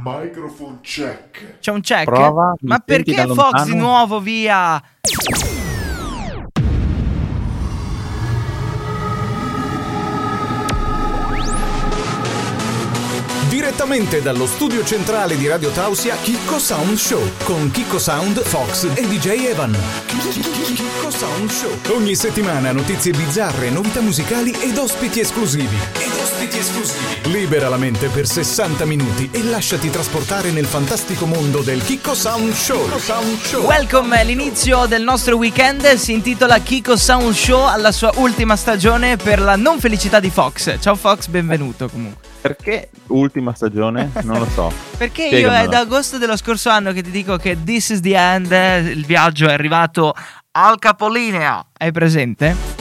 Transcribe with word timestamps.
Microphone 0.00 0.78
check. 0.80 1.58
C'è 1.58 1.70
un 1.72 1.80
check? 1.80 2.04
Prova, 2.04 2.54
Ma 2.60 2.78
perché 2.78 3.26
Fox 3.26 3.64
di 3.64 3.74
nuovo 3.74 4.20
via? 4.20 4.80
Direttamente 13.78 14.22
dallo 14.22 14.46
studio 14.48 14.84
centrale 14.84 15.36
di 15.36 15.46
Radio 15.46 15.70
Tausia, 15.70 16.16
Chicco 16.16 16.58
Sound 16.58 16.96
Show 16.96 17.22
con 17.44 17.70
Chicco 17.70 18.00
Sound, 18.00 18.42
Fox 18.42 18.88
e 18.92 19.06
DJ 19.06 19.44
Evan. 19.50 19.78
Chicco 20.08 21.10
Sound 21.12 21.48
Show. 21.48 21.94
Ogni 21.94 22.16
settimana 22.16 22.72
notizie 22.72 23.12
bizzarre, 23.12 23.70
novità 23.70 24.00
musicali 24.00 24.50
ed 24.50 24.76
ospiti 24.76 25.20
esclusivi. 25.20 25.76
Ed 25.92 26.10
ospiti 26.20 26.58
esclusivi. 26.58 27.30
Libera 27.30 27.68
la 27.68 27.76
mente 27.76 28.08
per 28.08 28.26
60 28.26 28.84
minuti 28.84 29.28
e 29.30 29.44
lasciati 29.44 29.88
trasportare 29.90 30.50
nel 30.50 30.66
fantastico 30.66 31.26
mondo 31.26 31.60
del 31.60 31.80
Chicco 31.80 32.14
Sound 32.14 32.52
Show. 32.54 32.82
Chicco 32.82 32.98
Sound 32.98 33.40
Show. 33.42 33.64
Welcome, 33.64 34.24
l'inizio 34.24 34.86
del 34.86 35.04
nostro 35.04 35.36
weekend 35.36 35.94
si 35.94 36.10
intitola 36.14 36.58
Kiko 36.58 36.96
Sound 36.96 37.32
Show 37.32 37.66
alla 37.66 37.92
sua 37.92 38.10
ultima 38.16 38.56
stagione 38.56 39.16
per 39.16 39.40
la 39.40 39.54
non 39.54 39.78
felicità 39.78 40.18
di 40.18 40.30
Fox. 40.30 40.80
Ciao 40.80 40.96
Fox, 40.96 41.28
benvenuto 41.28 41.88
comunque. 41.88 42.26
Perché 42.40 42.90
ultima 43.08 43.54
stagione? 43.54 44.10
Non 44.22 44.38
lo 44.38 44.46
so. 44.46 44.72
Perché 44.96 45.22
io 45.22 45.28
Spiegamelo. 45.28 45.64
è 45.64 45.68
da 45.68 45.78
agosto 45.80 46.18
dello 46.18 46.36
scorso 46.36 46.70
anno 46.70 46.92
che 46.92 47.02
ti 47.02 47.10
dico 47.10 47.36
che 47.36 47.56
this 47.64 47.90
is 47.90 48.00
the 48.00 48.16
end, 48.16 48.50
il 48.86 49.04
viaggio 49.04 49.48
è 49.48 49.52
arrivato 49.52 50.14
al 50.52 50.78
capolinea. 50.78 51.64
Hai 51.76 51.92
presente? 51.92 52.76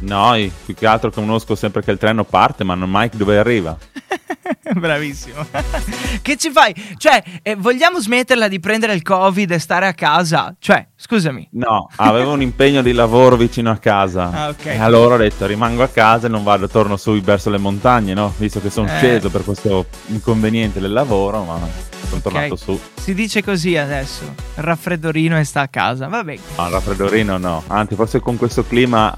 No, 0.00 0.34
io 0.34 0.50
più 0.64 0.74
che 0.74 0.86
altro 0.86 1.10
conosco 1.10 1.54
sempre 1.54 1.82
che 1.82 1.90
il 1.90 1.98
treno 1.98 2.24
parte, 2.24 2.64
ma 2.64 2.74
non 2.74 2.90
mai 2.90 3.10
dove 3.12 3.38
arriva. 3.38 3.76
Bravissimo. 4.74 5.46
che 6.22 6.36
ci 6.36 6.50
fai? 6.50 6.74
Cioè, 6.96 7.22
eh, 7.42 7.54
vogliamo 7.56 8.00
smetterla 8.00 8.48
di 8.48 8.60
prendere 8.60 8.94
il 8.94 9.02
Covid 9.02 9.50
e 9.50 9.58
stare 9.58 9.86
a 9.86 9.94
casa? 9.94 10.54
Cioè, 10.58 10.86
scusami. 10.96 11.48
No, 11.52 11.88
avevo 11.96 12.32
un 12.32 12.42
impegno 12.42 12.82
di 12.82 12.92
lavoro 12.92 13.36
vicino 13.36 13.70
a 13.70 13.76
casa. 13.76 14.30
Ah, 14.32 14.48
ok. 14.48 14.66
E 14.66 14.78
allora 14.78 15.14
ho 15.14 15.18
detto 15.18 15.46
rimango 15.46 15.82
a 15.82 15.88
casa 15.88 16.26
e 16.26 16.30
non 16.30 16.42
vado, 16.42 16.68
torno 16.68 16.96
su 16.96 17.18
verso 17.20 17.50
le 17.50 17.58
montagne, 17.58 18.14
no? 18.14 18.32
Visto 18.36 18.60
che 18.60 18.70
sono 18.70 18.86
Eh. 18.88 18.96
sceso 18.96 19.30
per 19.30 19.44
questo 19.44 19.86
inconveniente 20.06 20.80
del 20.80 20.92
lavoro, 20.92 21.44
ma 21.44 21.58
sono 22.08 22.20
tornato 22.20 22.54
Ok. 22.54 22.58
su. 22.58 22.80
Si 22.94 23.14
dice 23.14 23.42
così 23.42 23.76
adesso. 23.76 24.34
Raffreddorino 24.56 25.38
e 25.38 25.44
sta 25.44 25.62
a 25.62 25.68
casa. 25.68 26.06
Vabbè. 26.08 26.36
No, 26.56 26.64
il 26.66 26.70
raffreddorino 26.72 27.38
no. 27.38 27.62
Anzi, 27.68 27.94
forse 27.94 28.20
con 28.20 28.36
questo 28.36 28.64
clima 28.66 29.16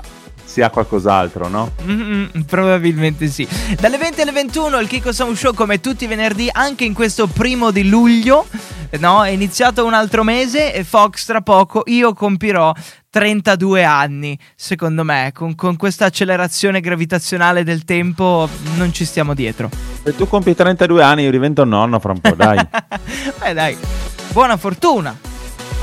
si 0.48 0.62
ha 0.62 0.70
qualcos'altro, 0.70 1.46
no? 1.48 1.72
Mm, 1.84 2.40
probabilmente 2.46 3.28
sì. 3.28 3.46
Dalle 3.78 3.98
20 3.98 4.22
alle 4.22 4.32
21 4.32 4.80
il 4.80 4.88
Kiko 4.88 5.12
Sound 5.12 5.36
Show 5.36 5.52
come 5.52 5.78
tutti 5.78 6.04
i 6.04 6.06
venerdì 6.06 6.48
anche 6.50 6.84
in 6.84 6.94
questo 6.94 7.26
primo 7.26 7.70
di 7.70 7.86
luglio. 7.86 8.46
No, 8.98 9.22
è 9.22 9.28
iniziato 9.28 9.84
un 9.84 9.92
altro 9.92 10.24
mese 10.24 10.72
e 10.72 10.82
Fox 10.84 11.26
tra 11.26 11.42
poco 11.42 11.82
io 11.84 12.14
compirò 12.14 12.72
32 13.10 13.84
anni. 13.84 14.38
Secondo 14.56 15.04
me, 15.04 15.32
con, 15.34 15.54
con 15.54 15.76
questa 15.76 16.06
accelerazione 16.06 16.80
gravitazionale 16.80 17.62
del 17.62 17.84
tempo 17.84 18.48
non 18.76 18.90
ci 18.94 19.04
stiamo 19.04 19.34
dietro. 19.34 19.68
Se 20.02 20.16
tu 20.16 20.26
compi 20.26 20.54
32 20.54 21.02
anni, 21.02 21.24
io 21.24 21.30
divento 21.30 21.64
nonno 21.64 21.98
fra 21.98 22.12
un 22.12 22.20
po', 22.20 22.34
dai. 22.34 22.56
Beh, 23.38 23.52
dai, 23.52 23.76
buona 24.32 24.56
fortuna. 24.56 25.14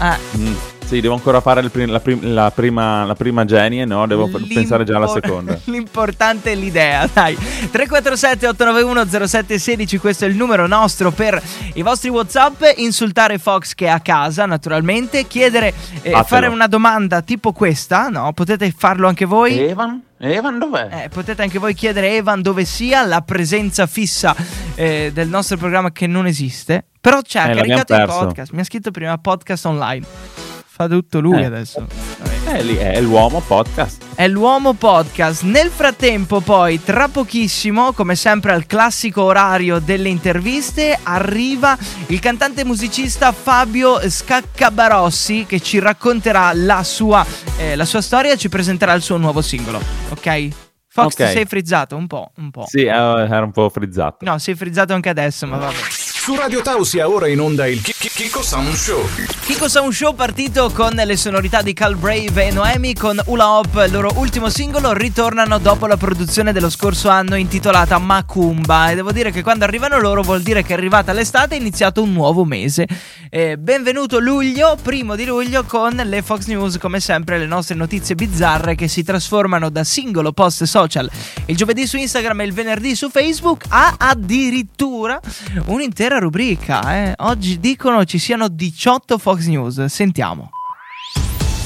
Eh. 0.01 0.37
Mm, 0.37 0.55
Sì, 0.85 1.01
devo 1.01 1.15
ancora 1.15 1.41
fare 1.41 1.67
prim- 1.69 1.89
la, 1.89 1.99
prim- 1.99 2.21
la 2.23 2.51
prima, 2.51 3.05
la 3.05 3.15
prima 3.15 3.43
genie, 3.43 3.85
no? 3.85 4.05
Devo 4.05 4.27
f- 4.27 4.53
pensare 4.53 4.83
già 4.83 4.97
alla 4.97 5.07
seconda. 5.07 5.57
L'importante 5.65 6.51
è 6.51 6.55
l'idea, 6.55 7.09
dai. 7.11 7.35
347 7.35 8.47
891 8.47 9.27
0716, 9.27 9.97
questo 9.97 10.25
è 10.25 10.27
il 10.27 10.35
numero 10.35 10.67
nostro 10.67 11.09
per 11.11 11.41
i 11.73 11.81
vostri 11.81 12.09
WhatsApp. 12.09 12.61
Insultare 12.77 13.39
Fox 13.39 13.73
che 13.73 13.85
è 13.87 13.89
a 13.89 13.99
casa, 13.99 14.45
naturalmente. 14.45 15.25
Chiedere, 15.25 15.73
eh, 16.03 16.23
fare 16.23 16.45
una 16.47 16.67
domanda 16.67 17.21
tipo 17.23 17.51
questa, 17.51 18.09
no? 18.09 18.31
Potete 18.33 18.71
farlo 18.77 19.07
anche 19.07 19.25
voi. 19.25 19.57
Evan? 19.57 20.01
Evan 20.19 20.59
dov'è? 20.59 21.05
Eh, 21.05 21.09
potete 21.09 21.41
anche 21.41 21.57
voi 21.57 21.73
chiedere 21.73 22.11
Evan 22.15 22.43
dove 22.43 22.63
sia 22.63 23.03
la 23.03 23.21
presenza 23.21 23.87
fissa 23.87 24.35
eh, 24.75 25.09
del 25.11 25.29
nostro 25.29 25.57
programma 25.57 25.91
che 25.91 26.05
non 26.05 26.27
esiste. 26.27 26.85
Però 27.01 27.21
c'è, 27.21 27.39
ha 27.39 27.49
Eh, 27.49 27.55
caricato 27.55 27.95
il 27.95 28.05
podcast. 28.05 28.51
Mi 28.51 28.61
ha 28.61 28.63
scritto 28.63 28.91
prima 28.91 29.17
podcast 29.17 29.65
online. 29.65 30.44
Fa 30.77 30.89
tutto 30.89 31.21
lui 31.21 31.39
Eh. 31.41 31.45
adesso. 31.45 31.87
Vabbè. 32.19 32.57
Eh, 32.57 32.63
lì 32.63 32.75
è 32.75 32.99
l'uomo 32.99 33.39
podcast. 33.39 34.03
È 34.13 34.27
l'uomo 34.27 34.73
podcast. 34.73 35.43
Nel 35.43 35.69
frattempo, 35.69 36.41
poi, 36.41 36.83
tra 36.83 37.07
pochissimo, 37.07 37.93
come 37.93 38.15
sempre 38.15 38.51
al 38.51 38.65
classico 38.65 39.23
orario 39.23 39.79
delle 39.79 40.09
interviste, 40.09 40.99
arriva 41.01 41.77
il 42.07 42.19
cantante 42.19 42.65
musicista 42.65 43.31
Fabio 43.31 43.99
Scaccabarossi 44.09 45.45
che 45.47 45.61
ci 45.61 45.79
racconterà 45.79 46.51
la 46.53 46.83
sua, 46.83 47.25
eh, 47.57 47.77
la 47.77 47.85
sua 47.85 48.01
storia 48.01 48.33
e 48.33 48.37
ci 48.37 48.49
presenterà 48.49 48.91
il 48.93 49.01
suo 49.01 49.15
nuovo 49.15 49.41
singolo. 49.41 49.79
Ok? 50.09 50.47
Fox, 50.89 51.05
Ok. 51.13 51.25
ti 51.25 51.31
sei 51.33 51.45
frizzato 51.45 51.95
un 51.95 52.07
po', 52.07 52.31
un 52.37 52.51
po'. 52.51 52.65
Sì, 52.67 52.79
eh, 52.83 52.89
era 52.89 53.43
un 53.43 53.51
po' 53.51 53.69
frizzato. 53.69 54.17
No, 54.25 54.37
sei 54.39 54.55
frizzato 54.55 54.93
anche 54.93 55.07
adesso, 55.09 55.45
ma 55.47 55.55
vabbè. 55.57 55.73
Su 55.89 56.35
Radio 56.35 56.61
Tausia 56.61 57.09
ora 57.09 57.27
in 57.27 57.39
onda 57.39 57.65
il 57.67 57.81
Chicco 58.09 58.41
Sound 58.41 58.73
Show. 58.73 59.03
Kiko 59.45 59.67
Sound 59.67 59.91
Show 59.91 60.15
partito 60.15 60.69
con 60.71 60.93
le 60.93 61.17
sonorità 61.17 61.61
di 61.61 61.73
Cal 61.73 61.95
Brave 61.95 62.47
e 62.47 62.51
Noemi 62.51 62.93
con 62.93 63.19
Ula 63.25 63.57
Hop, 63.57 63.83
il 63.85 63.91
loro 63.91 64.11
ultimo 64.15 64.49
singolo, 64.49 64.93
ritornano 64.93 65.59
dopo 65.59 65.85
la 65.85 65.97
produzione 65.97 66.51
dello 66.51 66.69
scorso 66.69 67.09
anno 67.09 67.35
intitolata 67.35 67.97
Macumba 67.97 68.89
e 68.89 68.95
devo 68.95 69.11
dire 69.11 69.31
che 69.31 69.43
quando 69.43 69.63
arrivano 69.65 69.99
loro 69.99 70.21
vuol 70.21 70.41
dire 70.41 70.63
che 70.63 70.73
è 70.73 70.77
arrivata 70.77 71.13
l'estate 71.13 71.55
e 71.55 71.57
è 71.57 71.61
iniziato 71.61 72.01
un 72.01 72.11
nuovo 72.11 72.43
mese. 72.43 72.87
Eh, 73.29 73.57
benvenuto 73.57 74.19
luglio, 74.19 74.77
primo 74.81 75.15
di 75.15 75.25
luglio 75.25 75.63
con 75.63 75.93
le 75.93 76.21
Fox 76.21 76.45
News 76.45 76.77
come 76.77 76.99
sempre 76.99 77.37
le 77.37 77.45
nostre 77.45 77.75
notizie 77.75 78.15
bizzarre 78.15 78.75
che 78.75 78.87
si 78.87 79.03
trasformano 79.03 79.69
da 79.69 79.83
singolo 79.83 80.31
post 80.31 80.63
social 80.63 81.09
il 81.47 81.55
giovedì 81.55 81.85
su 81.85 81.97
Instagram 81.97 82.41
e 82.41 82.45
il 82.45 82.53
venerdì 82.53 82.95
su 82.95 83.09
Facebook 83.09 83.65
a 83.67 83.95
addirittura 83.97 85.19
un'intera 85.65 86.17
rubrica. 86.19 86.95
eh. 86.95 87.13
Oggi 87.17 87.59
dicono 87.59 87.94
ci 88.03 88.19
siano 88.19 88.49
18 88.49 89.17
Fox 89.17 89.45
News. 89.45 89.85
Sentiamo. 89.85 90.49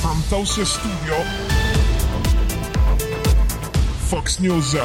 From 0.01 0.21
Tausia 0.29 0.65
Studio. 0.65 1.15
Fox 4.07 4.37
News. 4.39 4.77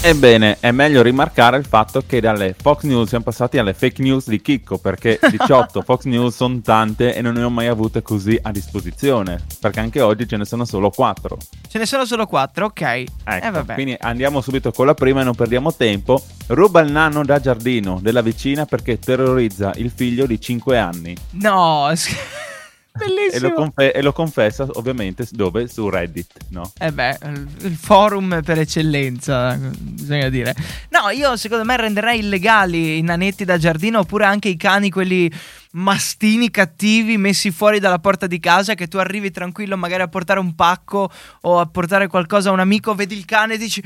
Ebbene, 0.00 0.58
è 0.60 0.70
meglio 0.70 1.02
rimarcare 1.02 1.58
il 1.58 1.66
fatto 1.66 2.04
che 2.06 2.20
dalle 2.20 2.54
Fox 2.58 2.84
News 2.84 3.08
siamo 3.08 3.24
passati 3.24 3.58
alle 3.58 3.74
fake 3.74 4.00
news 4.00 4.28
di 4.28 4.40
Chicco, 4.40 4.78
perché 4.78 5.18
18 5.28 5.82
Fox 5.82 6.04
News 6.04 6.36
sono 6.36 6.60
tante 6.60 7.14
e 7.14 7.20
non 7.20 7.34
ne 7.34 7.42
ho 7.42 7.50
mai 7.50 7.66
avute 7.66 8.00
così 8.00 8.38
a 8.40 8.52
disposizione, 8.52 9.44
perché 9.60 9.80
anche 9.80 10.00
oggi 10.00 10.26
ce 10.26 10.36
ne 10.36 10.44
sono 10.44 10.64
solo 10.64 10.90
4. 10.90 11.36
Ce 11.68 11.78
ne 11.78 11.84
sono 11.84 12.04
solo 12.04 12.26
4, 12.26 12.66
ok. 12.66 12.80
Ecco, 12.80 13.46
eh 13.46 13.50
vabbè. 13.50 13.74
quindi 13.74 13.96
andiamo 13.98 14.40
subito 14.40 14.70
con 14.70 14.86
la 14.86 14.94
prima 14.94 15.20
e 15.20 15.24
non 15.24 15.34
perdiamo 15.34 15.74
tempo. 15.74 16.22
Ruba 16.46 16.80
il 16.80 16.92
nano 16.92 17.24
da 17.24 17.40
giardino 17.40 17.98
della 18.00 18.22
vicina 18.22 18.64
perché 18.66 19.00
terrorizza 19.00 19.72
il 19.76 19.90
figlio 19.94 20.26
di 20.26 20.40
5 20.40 20.78
anni. 20.78 21.16
No, 21.32 21.92
s- 22.98 23.04
E 23.04 23.10
lo, 23.10 23.14
bellissimo. 23.14 23.54
confe- 23.54 23.92
e 23.92 24.02
lo 24.02 24.12
confessa 24.12 24.66
ovviamente 24.72 25.26
dove? 25.30 25.68
Su 25.68 25.88
Reddit, 25.88 26.36
no? 26.50 26.72
Eh 26.78 26.92
beh, 26.92 27.18
il 27.24 27.48
il 27.62 27.76
forum 27.76 28.40
per 28.44 28.58
eccellenza, 28.58 29.56
bisogna 29.56 30.28
dire. 30.28 30.54
No, 30.90 31.10
io 31.10 31.36
secondo 31.36 31.64
me 31.64 31.76
renderei 31.76 32.18
illegali 32.20 32.98
i 32.98 33.02
nanetti 33.02 33.44
da 33.44 33.58
giardino 33.58 34.00
oppure 34.00 34.24
anche 34.24 34.48
i 34.48 34.56
cani, 34.56 34.90
quelli 34.90 35.30
mastini 35.72 36.50
cattivi 36.50 37.18
messi 37.18 37.50
fuori 37.50 37.78
dalla 37.78 37.98
porta 37.98 38.26
di 38.26 38.40
casa 38.40 38.74
che 38.74 38.88
tu 38.88 38.96
arrivi 38.96 39.30
tranquillo 39.30 39.76
magari 39.76 40.02
a 40.02 40.08
portare 40.08 40.40
un 40.40 40.54
pacco 40.54 41.10
o 41.42 41.60
a 41.60 41.66
portare 41.66 42.06
qualcosa 42.08 42.48
a 42.48 42.52
un 42.52 42.60
amico, 42.60 42.94
vedi 42.94 43.16
il 43.16 43.24
cane 43.24 43.54
e 43.54 43.58
dici... 43.58 43.82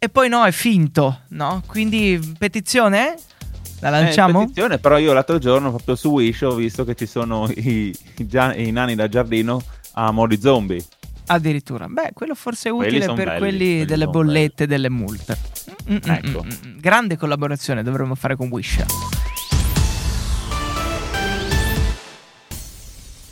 E 0.00 0.08
poi 0.08 0.28
no, 0.28 0.44
è 0.44 0.52
finto, 0.52 1.22
no? 1.30 1.60
Quindi 1.66 2.34
petizione? 2.38 3.16
La 3.80 3.90
lanciamo? 3.90 4.50
Eh, 4.54 4.78
però 4.78 4.98
io 4.98 5.12
l'altro 5.12 5.38
giorno 5.38 5.68
proprio 5.70 5.94
su 5.94 6.10
Wish 6.10 6.42
ho 6.42 6.54
visto 6.54 6.84
che 6.84 6.94
ci 6.94 7.06
sono 7.06 7.48
i, 7.48 7.94
i 8.16 8.26
gia- 8.26 8.54
i 8.54 8.72
nani 8.72 8.94
da 8.96 9.08
giardino 9.08 9.62
a 9.92 10.10
mo' 10.10 10.26
di 10.26 10.40
zombie. 10.40 10.84
Addirittura. 11.26 11.86
Beh, 11.86 12.10
quello 12.14 12.34
forse 12.34 12.70
è 12.70 12.72
utile 12.72 13.06
per 13.12 13.26
belli, 13.26 13.38
quelli 13.38 13.84
delle 13.84 14.06
bollette, 14.06 14.66
delle 14.66 14.88
multe. 14.90 15.36
Mm, 15.90 15.94
mm, 15.94 16.10
Ecco. 16.10 16.42
mm, 16.44 16.48
mm. 16.48 16.78
Grande 16.78 17.16
collaborazione 17.16 17.82
dovremmo 17.82 18.14
fare 18.14 18.34
con 18.34 18.48
Wish. 18.48 18.84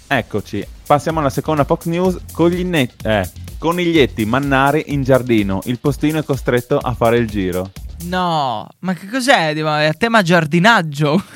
Eccoci, 0.08 0.64
passiamo 0.86 1.18
alla 1.20 1.30
seconda 1.30 1.64
Fox 1.64 1.86
News. 1.86 2.18
Cogline- 2.32 2.88
eh, 3.02 3.28
coniglietti 3.58 4.24
mannari 4.24 4.84
in 4.88 5.02
giardino, 5.02 5.60
il 5.64 5.80
postino 5.80 6.18
è 6.20 6.24
costretto 6.24 6.78
a 6.78 6.94
fare 6.94 7.16
il 7.16 7.26
giro. 7.28 7.70
No, 8.04 8.68
ma 8.80 8.92
che 8.94 9.08
cos'è? 9.08 9.52
È 9.54 9.84
a 9.86 9.92
tema 9.94 10.22
giardinaggio. 10.22 11.22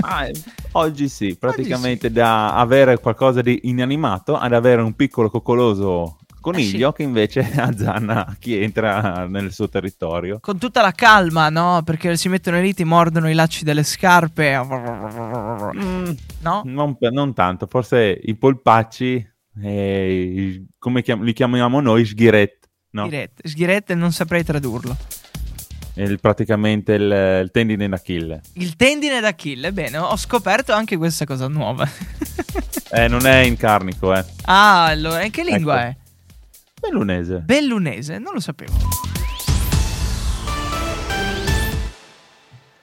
Ah, 0.00 0.26
eh, 0.26 0.32
oggi 0.72 1.08
sì, 1.08 1.36
praticamente 1.38 2.10
da 2.10 2.54
avere 2.54 2.98
qualcosa 2.98 3.40
di 3.40 3.60
inanimato 3.64 4.36
ad 4.36 4.52
avere 4.52 4.82
un 4.82 4.94
piccolo 4.94 5.30
coccoloso 5.30 6.18
Coniglio 6.42 6.88
Eh 6.88 6.90
sì. 6.90 6.96
che 6.96 7.02
invece 7.04 7.40
azzanna 7.56 8.36
chi 8.38 8.60
entra 8.60 9.26
nel 9.28 9.52
suo 9.52 9.68
territorio. 9.68 10.38
Con 10.40 10.58
tutta 10.58 10.82
la 10.82 10.90
calma, 10.90 11.48
no? 11.48 11.82
Perché 11.84 12.16
si 12.16 12.28
mettono 12.28 12.60
lì, 12.60 12.74
ti 12.74 12.84
mordono 12.84 13.30
i 13.30 13.34
lacci 13.34 13.64
delle 13.64 13.84
scarpe. 13.84 14.58
Mm, 14.58 16.10
No? 16.40 16.62
non, 16.64 16.96
non 16.98 17.32
tanto, 17.32 17.66
forse 17.70 18.20
i 18.22 18.34
polpacci, 18.36 19.24
eh, 19.62 20.64
come 20.78 21.02
chiam- 21.02 21.22
li 21.22 21.32
chiamiamo 21.32 21.80
noi, 21.80 22.04
sghiret, 22.04 22.68
no? 22.90 23.06
Sghirette. 23.06 23.48
Sghirette 23.48 23.94
non 23.94 24.10
saprei 24.12 24.42
tradurlo. 24.42 24.96
Il- 25.94 26.20
praticamente 26.20 26.94
il, 26.94 27.40
il 27.44 27.50
tendine 27.52 27.88
d'Achille. 27.88 28.40
Il 28.54 28.76
tendine 28.76 29.20
d'Achille, 29.20 29.72
bene, 29.72 29.98
ho 29.98 30.16
scoperto 30.16 30.72
anche 30.72 30.96
questa 30.96 31.24
cosa 31.24 31.48
nuova. 31.48 31.88
Eh, 32.94 33.08
non 33.08 33.24
è 33.24 33.38
in 33.38 33.56
carnico, 33.56 34.14
eh. 34.14 34.22
ah, 34.44 34.84
allora, 34.84 35.24
in 35.24 35.30
che 35.30 35.42
lingua 35.42 35.86
Ecco. 35.88 35.88
è? 35.88 35.96
Bellunese. 36.78 37.36
Bellunese, 37.38 38.18
non 38.18 38.34
lo 38.34 38.40
sapevo. 38.40 38.72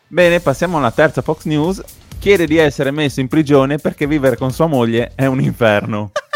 Bene, 0.08 0.40
passiamo 0.40 0.78
alla 0.80 0.90
terza 0.90 1.22
Fox 1.22 1.44
News. 1.46 1.84
Chiede 2.18 2.48
di 2.48 2.58
essere 2.58 2.90
messo 2.90 3.20
in 3.20 3.28
prigione 3.28 3.78
perché 3.78 4.08
vivere 4.08 4.36
con 4.36 4.52
sua 4.52 4.66
moglie 4.66 5.12
è 5.14 5.28
un 5.28 5.40
inferno. 5.42 6.12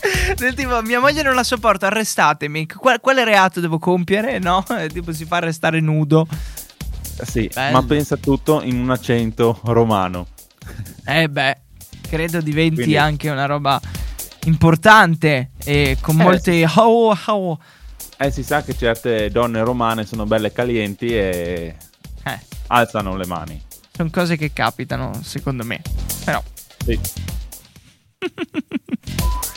Del 0.36 0.54
tipo, 0.54 0.80
mia 0.82 1.00
moglie 1.00 1.22
non 1.22 1.34
la 1.34 1.42
sopporto, 1.44 1.86
arrestatemi. 1.86 2.66
Qual- 2.66 3.00
quale 3.00 3.24
reato 3.24 3.60
devo 3.60 3.78
compiere? 3.78 4.38
No? 4.38 4.64
Eh, 4.78 4.88
Tipo, 4.88 5.12
si 5.12 5.24
fa 5.24 5.36
arrestare 5.36 5.80
nudo. 5.80 6.26
sì, 7.22 7.50
Bello. 7.52 7.80
ma 7.80 7.84
pensa 7.86 8.16
tutto 8.16 8.62
in 8.62 8.78
un 8.80 8.90
accento 8.90 9.60
romano. 9.64 10.26
Eh 11.04 11.28
beh, 11.28 11.56
credo 12.08 12.40
diventi 12.40 12.76
Quindi- 12.76 12.96
anche 12.96 13.28
una 13.30 13.46
roba 13.46 13.80
importante 14.44 15.50
e 15.64 15.98
con 16.00 16.18
Eh, 16.18 16.22
molte... 16.22 16.66
Oh, 16.76 17.16
oh. 17.26 17.58
Eh, 18.16 18.30
si 18.30 18.42
sa 18.42 18.62
che 18.62 18.76
certe 18.76 19.30
donne 19.30 19.62
romane 19.62 20.04
sono 20.06 20.24
belle 20.24 20.52
calienti 20.52 21.06
e 21.08 21.74
Eh, 22.24 22.38
alzano 22.68 23.16
le 23.16 23.26
mani. 23.26 23.60
sono 23.92 24.08
cose 24.10 24.36
che 24.36 24.52
capitano, 24.52 25.12
secondo 25.22 25.64
me. 25.64 25.80
Però, 26.24 26.42
Sì. 26.84 26.98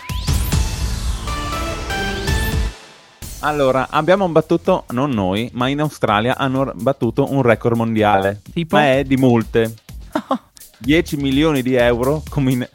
Allora, 3.45 3.89
abbiamo 3.89 4.27
battuto, 4.29 4.85
non 4.91 5.09
noi, 5.09 5.49
ma 5.51 5.67
in 5.67 5.81
Australia 5.81 6.37
hanno 6.37 6.71
battuto 6.75 7.29
un 7.29 7.41
record 7.41 7.75
mondiale. 7.75 8.41
Tipo? 8.53 8.77
Ma 8.77 8.93
è 8.93 9.03
di 9.03 9.17
multe. 9.17 9.75
10 10.79 11.17
milioni 11.17 11.61
di 11.61 11.75
euro 11.75 12.23
come 12.29 12.51
in, 12.53 12.69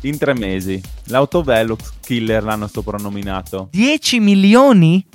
in 0.00 0.18
tre 0.18 0.34
mesi. 0.34 0.82
L'autovelux 1.04 1.92
killer 2.00 2.42
l'hanno 2.42 2.66
soprannominato. 2.66 3.68
10 3.70 4.18
milioni? 4.18 5.06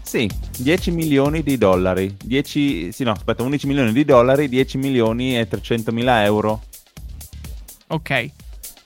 Sì, 0.00 0.30
10 0.58 0.90
milioni 0.92 1.42
di 1.42 1.58
dollari. 1.58 2.16
10, 2.24 2.90
sì, 2.90 3.04
no, 3.04 3.10
aspetta, 3.12 3.42
11 3.42 3.66
milioni 3.66 3.92
di 3.92 4.04
dollari, 4.06 4.48
10 4.48 4.78
milioni 4.78 5.38
e 5.38 5.46
300 5.46 5.92
mila 5.92 6.24
euro. 6.24 6.62
Ok. 7.88 8.30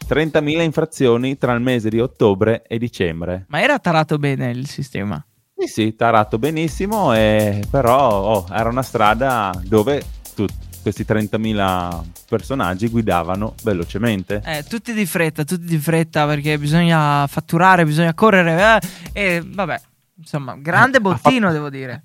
30.000 0.08 0.60
infrazioni 0.62 1.38
tra 1.38 1.52
il 1.52 1.60
mese 1.60 1.88
di 1.88 2.00
ottobre 2.00 2.64
e 2.66 2.78
dicembre. 2.78 3.44
Ma 3.48 3.60
era 3.60 3.78
tarato 3.78 4.18
bene 4.18 4.50
il 4.50 4.66
sistema. 4.68 5.24
Sì, 5.58 5.66
sì, 5.68 5.96
tarato 5.96 6.38
benissimo, 6.38 7.14
e 7.14 7.64
però 7.70 8.10
oh, 8.10 8.46
era 8.52 8.68
una 8.68 8.82
strada 8.82 9.58
dove 9.64 10.02
tutti 10.34 10.52
questi 10.82 11.04
30.000 11.04 12.02
personaggi 12.28 12.88
guidavano 12.88 13.54
velocemente. 13.62 14.42
Eh, 14.44 14.64
tutti 14.68 14.92
di 14.92 15.06
fretta, 15.06 15.44
tutti 15.44 15.64
di 15.64 15.78
fretta 15.78 16.26
perché 16.26 16.58
bisogna 16.58 17.26
fatturare, 17.26 17.84
bisogna 17.86 18.12
correre. 18.14 18.80
eh, 19.12 19.36
e 19.36 19.42
vabbè, 19.44 19.80
insomma, 20.18 20.56
grande 20.56 21.00
bottino, 21.00 21.46
fatto- 21.46 21.52
devo 21.52 21.70
dire. 21.70 22.04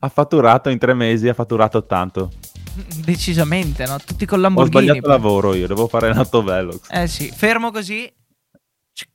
Ha 0.00 0.08
fatturato 0.08 0.68
in 0.68 0.78
tre 0.78 0.92
mesi, 0.92 1.28
ha 1.28 1.34
fatturato 1.34 1.86
tanto. 1.86 2.30
Decisamente, 2.96 3.86
no? 3.86 3.96
Tutti 3.98 4.26
con 4.26 4.38
Ho 4.38 4.42
Lamborghini. 4.42 4.82
sbagliato 4.84 5.00
poi. 5.00 5.10
lavoro 5.10 5.54
io, 5.54 5.66
devo 5.66 5.86
fare 5.88 6.12
l'autovelox. 6.12 6.80
Eh 6.90 7.06
sì, 7.06 7.30
fermo 7.34 7.70
così. 7.70 8.12
Cic, 8.92 9.08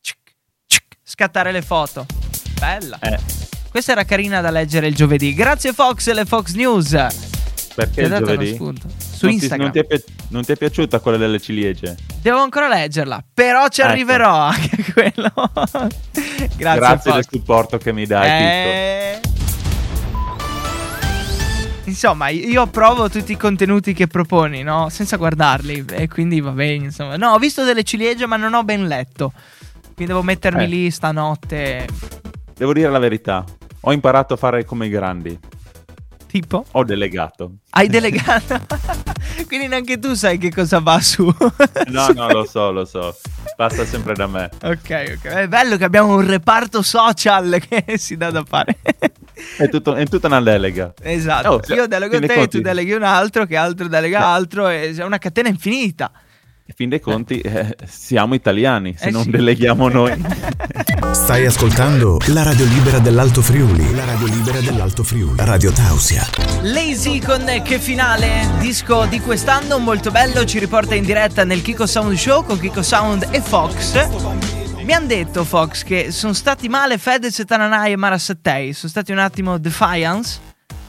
cic, 0.00 0.18
cic, 0.66 0.84
scattare 1.02 1.52
le 1.52 1.62
foto. 1.62 2.06
Bella. 2.58 2.98
Eh, 3.00 3.18
Questa 3.70 3.92
era 3.92 4.04
carina 4.04 4.40
da 4.40 4.50
leggere 4.50 4.86
il 4.88 4.94
giovedì. 4.94 5.34
Grazie 5.34 5.72
Fox 5.72 6.06
e 6.08 6.14
le 6.14 6.24
Fox 6.24 6.54
News. 6.54 6.90
perché 7.74 8.06
Ti 8.06 8.12
il 8.12 8.16
giovedì? 8.18 8.56
Su 8.56 8.64
Non 8.64 8.74
ti- 8.74 9.26
Instagram. 9.44 9.60
non, 9.60 9.70
ti 9.72 9.78
è 9.78 9.84
pi- 9.84 10.04
non 10.28 10.44
ti 10.44 10.52
è 10.52 10.56
piaciuta 10.56 10.98
quella 11.00 11.16
delle 11.18 11.38
ciliegie? 11.40 11.94
Devo 12.22 12.38
ancora 12.40 12.68
leggerla, 12.68 13.22
però 13.34 13.68
ci 13.68 13.80
Ecco. 13.82 13.90
arriverò 13.90 14.34
anche 14.34 14.70
a 14.76 14.92
quello. 14.92 15.32
Grazie, 16.56 16.78
Grazie 16.78 17.12
del 17.12 17.26
supporto 17.30 17.76
che 17.78 17.92
mi 17.92 18.06
dai. 18.06 18.28
Eh... 18.30 19.20
Insomma, 21.84 22.28
io 22.30 22.62
approvo 22.62 23.08
tutti 23.08 23.32
i 23.32 23.36
contenuti 23.36 23.92
che 23.92 24.06
proponi, 24.08 24.62
no? 24.62 24.88
Senza 24.88 25.16
guardarli. 25.16 25.84
E 25.92 26.08
quindi 26.08 26.40
va 26.40 26.50
bene, 26.50 26.86
insomma. 26.86 27.16
No, 27.16 27.30
ho 27.32 27.38
visto 27.38 27.62
delle 27.62 27.84
ciliegie, 27.84 28.26
ma 28.26 28.36
non 28.36 28.54
ho 28.54 28.64
ben 28.64 28.86
letto. 28.88 29.32
Quindi 29.94 30.06
devo 30.12 30.22
mettermi 30.24 30.64
Eh. 30.64 30.66
lì 30.66 30.90
stanotte. 30.90 31.86
Devo 32.56 32.72
dire 32.72 32.88
la 32.90 32.98
verità. 32.98 33.44
Ho 33.82 33.92
imparato 33.92 34.34
a 34.34 34.36
fare 34.38 34.64
come 34.64 34.86
i 34.86 34.88
grandi. 34.88 35.38
Tipo? 36.26 36.64
Ho 36.72 36.84
delegato. 36.84 37.56
Hai 37.70 37.86
delegato? 37.88 38.58
quindi 39.46 39.68
neanche 39.68 39.98
tu 39.98 40.14
sai 40.14 40.38
che 40.38 40.50
cosa 40.50 40.80
va 40.80 40.98
su. 41.00 41.24
No, 41.88 42.08
no, 42.14 42.28
lo 42.30 42.44
so, 42.44 42.72
lo 42.72 42.84
so. 42.84 43.14
Passa 43.56 43.84
sempre 43.84 44.14
da 44.14 44.26
me. 44.26 44.48
ok, 44.62 45.16
ok. 45.18 45.24
È 45.24 45.48
bello 45.48 45.76
che 45.76 45.84
abbiamo 45.84 46.14
un 46.16 46.26
reparto 46.26 46.82
social 46.82 47.58
che 47.66 47.98
si 47.98 48.16
dà 48.16 48.30
da 48.30 48.42
fare. 48.46 48.78
È, 49.56 49.68
tutto- 49.68 49.94
è 49.94 50.06
tutta 50.06 50.26
una 50.26 50.40
delega. 50.40 50.92
Esatto, 51.00 51.48
Oh, 51.48 51.60
cioè, 51.60 51.76
io 51.76 51.86
delego 51.86 52.18
te, 52.18 52.48
tu 52.48 52.60
deleghi 52.60 52.92
un 52.92 53.02
altro, 53.02 53.44
che 53.46 53.56
altro 53.56 53.86
delega 53.86 54.26
altro, 54.26 54.66
è 54.66 54.92
una 55.02 55.18
catena 55.18 55.48
infinita. 55.48 56.10
In 56.68 56.74
fin 56.74 56.88
dei 56.88 56.98
conti, 57.00 57.38
eh, 57.38 57.76
siamo 57.86 58.34
italiani, 58.34 58.96
se 58.98 59.06
Eh 59.06 59.10
non 59.12 59.22
sì. 59.22 59.30
deleghiamo 59.30 59.88
noi. 59.88 60.20
Stai 61.12 61.46
ascoltando 61.46 62.18
la 62.28 62.42
radio 62.42 62.64
libera 62.64 62.98
dell'Alto 62.98 63.40
Friuli. 63.40 63.94
La 63.94 64.04
radio 64.04 64.26
libera 64.26 64.60
dell'Alto 64.60 65.04
Friuli. 65.04 65.36
Radio 65.38 65.70
Tausia. 65.70 66.26
Lazy 66.62 67.20
con 67.20 67.44
Che 67.62 67.78
Finale, 67.78 68.48
disco 68.58 69.06
di 69.06 69.20
quest'anno 69.20 69.78
molto 69.78 70.10
bello, 70.10 70.44
ci 70.44 70.58
riporta 70.58 70.96
in 70.96 71.04
diretta 71.04 71.44
nel 71.44 71.62
Kiko 71.62 71.86
Sound 71.86 72.16
Show 72.16 72.44
con 72.44 72.58
Kiko 72.58 72.82
Sound 72.82 73.28
e 73.30 73.40
Fox. 73.40 74.04
Mi 74.82 74.92
hanno 74.92 75.06
detto 75.06 75.44
Fox 75.44 75.84
che 75.84 76.10
sono 76.10 76.32
stati 76.32 76.68
male 76.68 76.98
Fedez, 76.98 77.42
Tananai 77.46 77.92
e 77.92 77.96
Mara 77.96 78.18
Sattei, 78.18 78.72
sono 78.72 78.90
stati 78.90 79.12
un 79.12 79.18
attimo 79.18 79.58
defiance. 79.58 80.45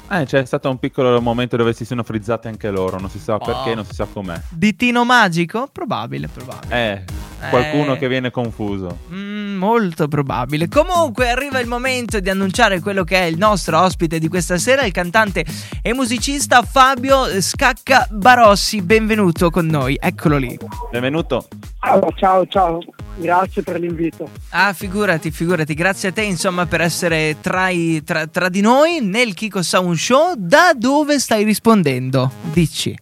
Eh, 0.09 0.24
c'è 0.25 0.45
stato 0.45 0.69
un 0.69 0.77
piccolo 0.80 1.19
momento 1.21 1.57
dove 1.57 1.74
si 1.74 1.83
sono 1.83 2.01
frizzati 2.01 2.48
anche 2.48 2.69
loro, 2.69 2.98
non 3.00 3.10
si 3.10 3.20
sa 3.20 3.38
perché, 3.38 3.72
Oh. 3.72 3.75
non 3.75 3.86
si 3.86 3.93
sa 3.93 4.05
com'è. 4.05 4.39
Di 4.50 4.75
Tino 4.75 5.03
Magico? 5.03 5.67
Probabile, 5.72 6.27
probabile. 6.29 6.75
Eh, 6.75 7.03
qualcuno 7.50 7.94
Eh. 7.94 7.98
che 7.98 8.08
viene 8.08 8.32
confuso. 8.32 9.00
Mm, 9.12 9.58
molto 9.58 10.08
probabile. 10.08 10.67
Comunque 10.67 11.29
arriva 11.29 11.60
il 11.60 11.67
momento 11.67 12.20
di 12.20 12.29
annunciare 12.29 12.79
quello 12.79 13.03
che 13.03 13.17
è 13.20 13.24
il 13.25 13.38
nostro 13.38 13.79
ospite 13.82 14.20
di 14.20 14.27
questa 14.27 14.58
sera, 14.58 14.84
il 14.84 14.91
cantante 14.91 15.46
e 15.82 15.94
musicista 15.94 16.62
Fabio 16.63 17.41
Scacca 17.41 18.08
Barossi. 18.12 18.82
Benvenuto 18.82 19.50
con 19.50 19.65
noi, 19.65 19.98
eccolo 20.00 20.38
lì. 20.38 20.58
Benvenuto. 20.91 21.48
Ciao, 21.79 22.10
ciao, 22.15 22.46
ciao, 22.48 22.79
grazie 23.15 23.62
per 23.63 23.79
l'invito. 23.79 24.29
Ah, 24.50 24.74
figurati, 24.74 25.32
figurati, 25.32 25.74
grazie 25.74 26.10
a 26.10 26.12
te 26.12 26.24
insomma 26.24 26.65
per 26.65 26.82
essere 26.82 27.38
tra, 27.39 27.70
i- 27.70 28.03
tra- 28.03 28.27
tra 28.27 28.50
di 28.50 28.62
noi 28.62 29.00
nel 29.01 29.34
Kiko 29.34 29.62
Sound 29.62 29.96
Show. 29.96 30.34
Da 30.38 30.74
dove 30.75 31.17
stai 31.20 31.44
rispondendo? 31.44 32.32
Dici. 32.51 32.96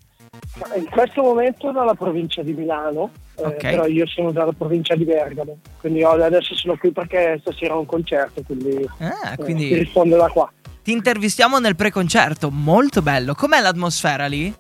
In 0.78 0.90
questo 0.90 1.22
momento 1.22 1.72
dalla 1.72 1.96
provincia 1.96 2.42
di 2.42 2.54
Milano, 2.54 3.12
eh, 3.36 3.44
Ok. 3.46 3.58
però 3.58 3.86
io 3.88 4.08
sono 4.08 4.32
dalla 4.32 4.54
provincia 4.54 4.96
di 4.96 5.04
Bergamo, 5.04 5.58
quindi 5.82 6.02
adesso 6.04 6.56
sono 6.56 6.78
qui 6.78 6.92
perché 6.92 7.38
stasera 7.42 7.76
ho 7.76 7.80
un 7.80 7.86
concerto, 7.86 8.42
quindi, 8.46 8.88
Ah, 9.00 9.32
eh, 9.34 9.36
ti 9.36 9.44
quindi 9.44 9.74
rispondo 9.74 10.16
da 10.16 10.30
qua. 10.30 10.50
ti 10.82 10.94
intervistiamo 10.94 11.60
nel 11.60 11.76
preconcerto, 11.76 12.50
molto 12.52 13.02
bello. 13.02 13.34
Com'è 13.36 13.60
l'atmosfera 13.60 14.28
lì? 14.28 14.54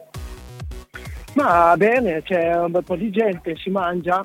Ma 1.35 1.75
bene, 1.77 2.21
c'è 2.23 2.55
un 2.57 2.71
bel 2.71 2.83
po' 2.83 2.95
di 2.97 3.09
gente, 3.11 3.55
si 3.55 3.69
mangia, 3.69 4.21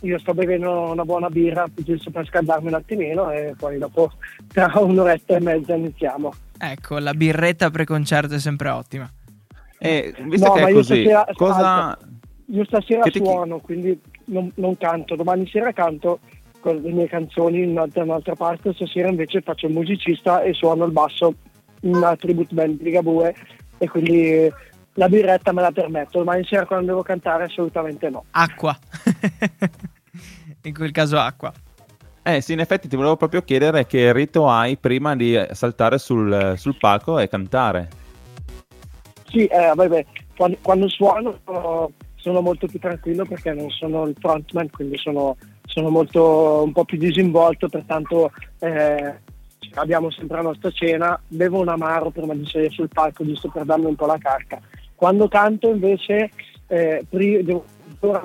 io 0.00 0.18
sto 0.18 0.34
bevendo 0.34 0.90
una 0.90 1.04
buona 1.04 1.28
birra 1.28 1.66
giusto 1.74 2.10
per 2.10 2.26
scaldarmi 2.26 2.66
un 2.68 2.74
attimino 2.74 3.30
e 3.30 3.54
poi 3.56 3.78
dopo 3.78 4.10
tra 4.52 4.70
un'oretta 4.74 5.36
e 5.36 5.40
mezza 5.40 5.74
iniziamo. 5.74 6.32
Ecco, 6.58 6.98
la 6.98 7.14
birretta 7.14 7.70
preconcerto 7.70 8.34
è 8.34 8.38
sempre 8.40 8.68
ottima. 8.70 9.08
E 9.84 10.14
visto 10.26 10.46
No, 10.46 10.52
che 10.54 10.60
ma 10.60 10.66
è 10.66 10.70
io 10.70 10.76
così, 10.76 11.00
stasera- 11.02 11.26
cosa... 11.34 11.98
Io 12.46 12.64
stasera 12.66 13.02
ti 13.02 13.18
suono, 13.18 13.58
quindi 13.58 13.98
non, 14.26 14.50
non 14.56 14.76
canto. 14.76 15.16
Domani 15.16 15.48
sera 15.48 15.72
canto 15.72 16.20
con 16.60 16.76
le 16.76 16.92
mie 16.92 17.08
canzoni 17.08 17.62
in 17.62 17.70
un'altra, 17.70 18.02
un'altra 18.02 18.34
parte. 18.34 18.72
Stasera 18.74 19.08
invece 19.08 19.40
faccio 19.40 19.66
il 19.66 19.72
musicista 19.72 20.42
e 20.42 20.52
suono 20.52 20.84
il 20.84 20.92
basso 20.92 21.34
in 21.80 21.96
una 21.96 22.14
tribute 22.14 22.54
band 22.54 22.76
di 22.78 22.84
Ligabue 22.84 23.34
e 23.78 23.88
quindi 23.88 24.30
eh, 24.30 24.52
la 24.94 25.08
birretta 25.08 25.52
me 25.52 25.62
la 25.62 25.72
permetto. 25.72 26.18
Domani 26.18 26.44
sera 26.44 26.66
quando 26.66 26.86
devo 26.86 27.02
cantare 27.02 27.44
assolutamente 27.44 28.08
no. 28.10 28.24
Acqua. 28.30 28.78
In 30.64 30.74
quel 30.74 30.92
caso 30.92 31.18
acqua. 31.18 31.52
Eh 32.24 32.40
sì, 32.40 32.52
in 32.52 32.60
effetti 32.60 32.86
ti 32.86 32.94
volevo 32.94 33.16
proprio 33.16 33.42
chiedere 33.42 33.84
che 33.84 34.12
rito 34.12 34.48
hai 34.48 34.76
prima 34.76 35.16
di 35.16 35.36
saltare 35.50 35.98
sul, 35.98 36.54
sul 36.56 36.76
palco 36.78 37.18
e 37.18 37.28
cantare. 37.28 37.88
Sì, 39.32 39.46
eh, 39.46 39.72
vabbè, 39.74 40.04
quando, 40.36 40.58
quando 40.60 40.88
suono 40.90 41.38
sono, 41.42 41.92
sono 42.16 42.42
molto 42.42 42.66
più 42.66 42.78
tranquillo 42.78 43.24
perché 43.24 43.54
non 43.54 43.70
sono 43.70 44.04
il 44.04 44.14
frontman, 44.20 44.68
quindi 44.68 44.98
sono, 44.98 45.38
sono 45.64 45.88
molto 45.88 46.62
un 46.62 46.72
po' 46.72 46.84
più 46.84 46.98
disinvolto, 46.98 47.66
pertanto 47.68 48.30
eh, 48.58 49.14
abbiamo 49.74 50.10
sempre 50.10 50.36
la 50.36 50.42
nostra 50.42 50.70
cena, 50.70 51.18
bevo 51.28 51.60
un 51.60 51.68
amaro 51.68 52.10
prima 52.10 52.34
di 52.34 52.44
salire 52.44 52.70
sul 52.70 52.88
palco 52.92 53.24
giusto 53.24 53.48
per 53.48 53.64
darmi 53.64 53.86
un 53.86 53.96
po' 53.96 54.04
la 54.04 54.18
carica. 54.18 54.60
Quando 54.94 55.28
canto 55.28 55.70
invece, 55.70 56.30
eh, 56.66 57.02
pri- 57.08 57.42
devo, 57.42 57.64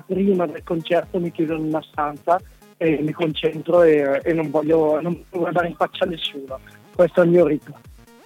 prima 0.05 0.45
del 0.45 0.63
concerto 0.65 1.21
mi 1.21 1.31
chiudo 1.31 1.55
in 1.55 1.67
una 1.67 1.81
stanza 1.89 2.37
e 2.75 2.99
mi 3.01 3.13
concentro 3.13 3.81
e, 3.81 4.19
e 4.25 4.33
non, 4.33 4.49
voglio, 4.49 4.99
non 4.99 5.13
voglio 5.13 5.39
guardare 5.39 5.67
in 5.67 5.75
faccia 5.75 6.03
a 6.03 6.09
nessuno. 6.09 6.59
Questo 6.93 7.21
è 7.21 7.23
il 7.23 7.29
mio 7.31 7.47
ritmo. 7.47 7.79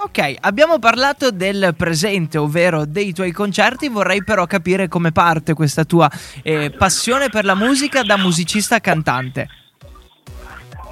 Ok, 0.03 0.37
abbiamo 0.39 0.79
parlato 0.79 1.29
del 1.29 1.75
presente, 1.77 2.39
ovvero 2.39 2.85
dei 2.85 3.13
tuoi 3.13 3.31
concerti, 3.31 3.87
vorrei 3.87 4.23
però 4.23 4.47
capire 4.47 4.87
come 4.87 5.11
parte 5.11 5.53
questa 5.53 5.83
tua 5.83 6.09
eh, 6.41 6.71
passione 6.71 7.29
per 7.29 7.45
la 7.45 7.53
musica 7.53 8.01
da 8.01 8.17
musicista 8.17 8.79
cantante. 8.79 9.47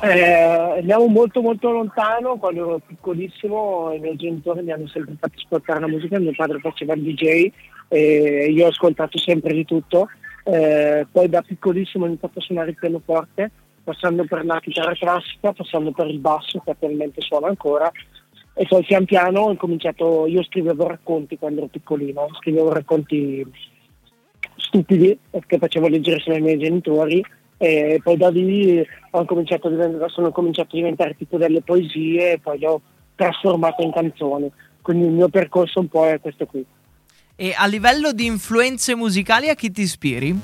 Eh, 0.04 0.78
andiamo 0.78 1.08
molto 1.08 1.42
molto 1.42 1.72
lontano, 1.72 2.38
quando 2.38 2.68
ero 2.68 2.82
piccolissimo 2.86 3.94
i 3.94 4.00
miei 4.00 4.16
genitori 4.16 4.62
mi 4.62 4.74
hanno 4.74 4.88
sempre 4.88 5.16
fatto 5.20 5.39
ascoltare 5.39 5.80
la 5.80 5.88
musica, 5.88 6.20
mio 6.20 6.34
padre 6.36 6.60
faceva 6.60 6.94
il 6.94 7.01
DJ 7.01 7.51
e 7.88 8.51
io 8.51 8.66
ho 8.66 8.70
ascoltato 8.70 9.18
sempre 9.18 9.56
di 9.56 9.66
tutto, 9.66 10.08
eh, 10.44 11.08
poi 11.12 11.28
da 11.28 11.42
piccolissimo 11.42 12.04
ho 12.04 12.08
iniziato 12.08 12.38
a 12.38 12.42
suonare 12.44 12.70
il 12.70 12.78
pianoforte, 12.78 13.50
passando 13.84 14.25
per 14.25 14.46
la 14.46 14.60
chitarra 14.60 14.94
classica, 14.94 15.51
passando 15.51 15.92
per 15.94 16.06
il 16.06 16.20
basso 16.20 16.62
che 16.63 16.70
attualmente 16.70 17.22
suono 17.22 17.48
ancora 17.48 17.92
e 18.60 18.66
poi 18.68 18.84
pian 18.84 19.06
piano 19.06 19.39
ho 19.39 19.56
cominciato, 19.56 20.25
io 20.28 20.44
scrivevo 20.44 20.86
racconti 20.86 21.38
quando 21.38 21.62
ero 21.62 21.70
piccolino, 21.70 22.28
scrivevo 22.42 22.74
racconti 22.74 23.46
stupidi 24.58 25.18
che 25.48 25.58
facevo 25.58 25.88
leggere 25.88 26.20
solo 26.20 26.36
ai 26.36 26.42
miei 26.42 26.60
genitori 26.60 27.24
e 27.58 28.01
poi 28.04 28.18
da 28.18 28.30
lì 28.30 28.86
ho 29.12 29.24
cominciato 29.24 29.68
a 29.68 29.70
diventare, 29.70 30.10
sono 30.10 30.32
cominciato 30.32 30.75
a 30.75 30.78
diventare 30.78 31.16
tipo 31.16 31.38
delle 31.38 31.62
poesie 31.62 32.34
e 32.34 32.39
poi 32.39 32.60
le 32.60 32.68
ho 32.68 32.82
trasformate 33.16 33.82
in 33.82 33.94
canzoni. 33.94 34.51
Quindi 34.82 35.06
il 35.06 35.12
mio 35.12 35.30
percorso 35.30 35.80
un 35.80 35.88
po' 35.88 36.06
è 36.06 36.20
questo 36.20 36.46
qui. 36.46 36.66
E 37.38 37.54
a 37.58 37.66
livello 37.66 38.12
di 38.12 38.25
influenze 38.25 38.94
musicali 38.94 39.48
a 39.48 39.56
chi 39.56 39.72
ti 39.72 39.84
ispiri? 39.84 40.38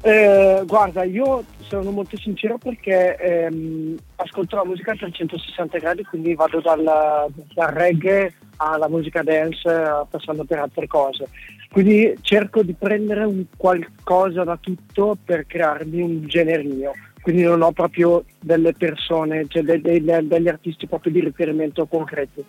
Eh, 0.00 0.62
guarda, 0.64 1.02
io 1.02 1.44
sono 1.58 1.90
molto 1.90 2.16
sincero 2.16 2.56
perché 2.56 3.16
ehm, 3.16 3.96
ascolto 4.16 4.54
la 4.54 4.64
musica 4.64 4.92
a 4.92 4.96
360 4.96 5.78
gradi, 5.78 6.04
quindi 6.04 6.34
vado 6.34 6.60
dal, 6.60 6.82
dal 6.82 7.68
reggae 7.72 8.32
alla 8.58 8.88
musica 8.88 9.22
dance, 9.22 9.68
passando 10.08 10.44
per 10.44 10.60
altre 10.60 10.86
cose. 10.86 11.28
Quindi 11.70 12.16
cerco 12.22 12.62
di 12.62 12.74
prendere 12.74 13.24
un 13.24 13.44
qualcosa 13.56 14.44
da 14.44 14.56
tutto 14.56 15.16
per 15.22 15.46
crearmi 15.46 16.00
un 16.00 16.26
genere 16.26 16.62
mio. 16.62 16.92
Quindi 17.20 17.42
non 17.42 17.60
ho 17.62 17.72
proprio 17.72 18.24
delle 18.40 18.72
persone, 18.72 19.46
cioè 19.48 19.62
de- 19.62 19.80
de- 19.80 20.26
degli 20.26 20.48
artisti 20.48 20.86
proprio 20.86 21.12
di 21.12 21.20
riferimento 21.20 21.86
concreti. 21.86 22.42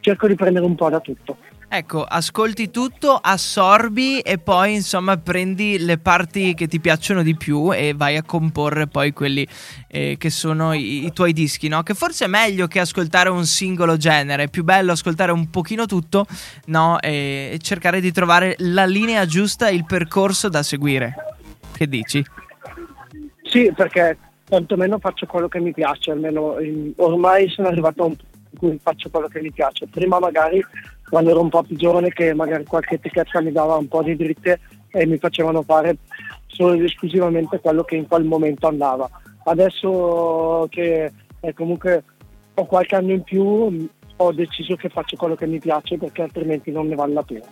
Cerco 0.00 0.26
di 0.26 0.34
prendere 0.34 0.66
un 0.66 0.74
po' 0.74 0.90
da 0.90 1.00
tutto. 1.00 1.36
Ecco, 1.68 2.04
ascolti 2.04 2.70
tutto, 2.70 3.18
assorbi 3.20 4.20
e 4.20 4.38
poi 4.38 4.74
insomma 4.74 5.16
prendi 5.16 5.78
le 5.78 5.98
parti 5.98 6.54
che 6.54 6.68
ti 6.68 6.78
piacciono 6.78 7.24
di 7.24 7.36
più 7.36 7.74
e 7.74 7.92
vai 7.94 8.16
a 8.16 8.22
comporre 8.22 8.86
poi 8.86 9.12
quelli 9.12 9.46
eh, 9.88 10.14
che 10.16 10.30
sono 10.30 10.72
i, 10.72 11.04
i, 11.04 11.12
tuoi 11.12 11.32
dischi, 11.32 11.66
no? 11.66 11.82
Che 11.82 11.94
forse 11.94 12.26
è 12.26 12.28
meglio 12.28 12.68
che 12.68 12.78
ascoltare 12.78 13.30
un 13.30 13.44
singolo 13.44 13.96
genere, 13.96 14.44
è 14.44 14.48
più 14.48 14.62
bello 14.62 14.92
ascoltare 14.92 15.32
un 15.32 15.50
pochino 15.50 15.86
tutto, 15.86 16.26
no? 16.66 17.00
E, 17.00 17.58
cercare 17.60 18.00
di 18.00 18.12
trovare 18.12 18.54
la 18.58 18.86
linea 18.86 19.26
giusta, 19.26 19.68
il 19.68 19.84
percorso 19.84 20.48
da 20.48 20.62
seguire. 20.62 21.14
Che 21.72 21.88
dici? 21.88 22.24
Sì, 23.42 23.72
perché 23.74 24.16
quantomeno 24.48 24.98
faccio 25.00 25.26
quello 25.26 25.48
che 25.48 25.58
mi 25.58 25.72
piace, 25.72 26.12
almeno 26.12 26.58
ormai 26.96 27.48
sono 27.48 27.66
arrivato 27.66 28.04
a 28.04 28.06
un 28.06 28.16
punto 28.16 28.34
in 28.50 28.58
cui 28.58 28.78
faccio 28.80 29.10
quello 29.10 29.28
che 29.28 29.40
mi 29.40 29.52
piace. 29.52 29.86
Prima 29.86 30.18
magari 30.18 30.64
quando 31.08 31.30
ero 31.30 31.40
un 31.40 31.48
po' 31.48 31.62
più 31.62 31.76
giovane 31.76 32.10
che 32.10 32.34
magari 32.34 32.64
qualche 32.64 32.96
etichetta 32.96 33.40
mi 33.40 33.52
dava 33.52 33.76
un 33.76 33.88
po' 33.88 34.02
di 34.02 34.16
dritte 34.16 34.60
e 34.90 35.06
mi 35.06 35.18
facevano 35.18 35.62
fare 35.62 35.98
solo 36.46 36.74
ed 36.74 36.82
esclusivamente 36.82 37.60
quello 37.60 37.84
che 37.84 37.96
in 37.96 38.06
quel 38.06 38.24
momento 38.24 38.66
andava. 38.66 39.08
Adesso 39.44 40.66
che 40.70 41.12
eh, 41.40 41.52
comunque 41.52 42.02
ho 42.54 42.66
qualche 42.66 42.96
anno 42.96 43.12
in 43.12 43.22
più 43.22 43.88
ho 44.18 44.32
deciso 44.32 44.76
che 44.76 44.88
faccio 44.88 45.16
quello 45.16 45.34
che 45.34 45.46
mi 45.46 45.58
piace 45.58 45.98
perché 45.98 46.22
altrimenti 46.22 46.70
non 46.70 46.88
ne 46.88 46.94
vale 46.94 47.12
la 47.12 47.22
pena. 47.22 47.46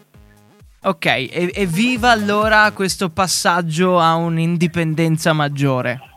Ok, 0.84 1.06
e, 1.06 1.50
e 1.54 1.66
viva 1.66 2.11
allora 2.11 2.70
questo 2.73 3.08
passaggio 3.08 3.99
a 3.99 4.14
un'indipendenza 4.14 5.32
maggiore 5.32 6.13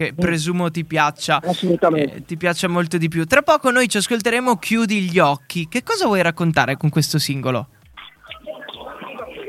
che 0.00 0.14
presumo 0.14 0.70
ti 0.70 0.86
piaccia. 0.86 1.40
Assolutamente. 1.44 2.16
Eh, 2.16 2.24
ti 2.24 2.38
piaccia 2.38 2.68
molto 2.68 2.96
di 2.96 3.08
più. 3.08 3.26
Tra 3.26 3.42
poco 3.42 3.70
noi 3.70 3.86
ci 3.86 3.98
ascolteremo 3.98 4.56
Chiudi 4.56 5.02
gli 5.02 5.18
occhi. 5.18 5.68
Che 5.68 5.82
cosa 5.82 6.06
vuoi 6.06 6.22
raccontare 6.22 6.78
con 6.78 6.88
questo 6.88 7.18
singolo? 7.18 7.68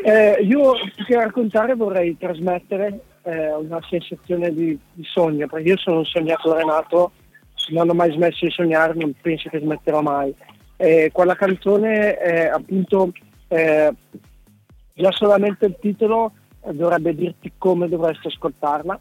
Eh, 0.03 0.41
io 0.41 0.73
più 0.93 1.05
che 1.05 1.15
raccontare 1.15 1.73
vorrei 1.75 2.17
trasmettere 2.17 2.99
eh, 3.21 3.53
una 3.53 3.79
sensazione 3.89 4.53
di, 4.53 4.77
di, 4.91 5.03
sogno, 5.05 5.47
perché 5.47 5.69
io 5.69 5.77
sono 5.77 5.99
un 5.99 6.05
sognatore 6.05 6.65
nato, 6.65 7.11
non 7.69 7.89
ho 7.89 7.93
mai 7.93 8.11
smesso 8.11 8.45
di 8.45 8.51
sognare, 8.51 8.93
non 8.93 9.13
penso 9.21 9.47
che 9.47 9.59
smetterò 9.59 10.01
mai. 10.01 10.35
Eh, 10.75 11.11
quella 11.13 11.35
canzone 11.35 12.17
appunto 12.51 13.11
eh, 13.47 13.93
già 14.95 15.11
solamente 15.11 15.67
il 15.67 15.77
titolo 15.79 16.33
dovrebbe 16.73 17.15
dirti 17.15 17.53
come 17.57 17.87
dovresti 17.87 18.27
ascoltarla 18.27 18.99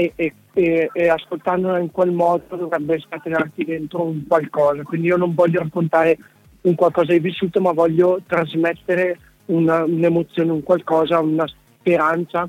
e, 0.00 0.12
e, 0.16 0.34
e, 0.54 0.90
e 0.92 1.08
ascoltandola 1.08 1.78
in 1.78 1.90
quel 1.90 2.12
modo 2.12 2.56
dovrebbe 2.56 2.98
scatenarti 2.98 3.64
dentro 3.64 4.04
un 4.04 4.26
qualcosa. 4.26 4.82
Quindi 4.82 5.08
io 5.08 5.16
non 5.16 5.34
voglio 5.34 5.60
raccontare 5.60 6.16
un 6.62 6.74
qualcosa 6.74 7.12
di 7.12 7.18
vissuto, 7.18 7.60
ma 7.60 7.72
voglio 7.72 8.20
trasmettere 8.26 9.18
una, 9.46 9.84
un'emozione, 9.84 10.50
un 10.50 10.62
qualcosa, 10.62 11.20
una 11.20 11.46
speranza, 11.46 12.48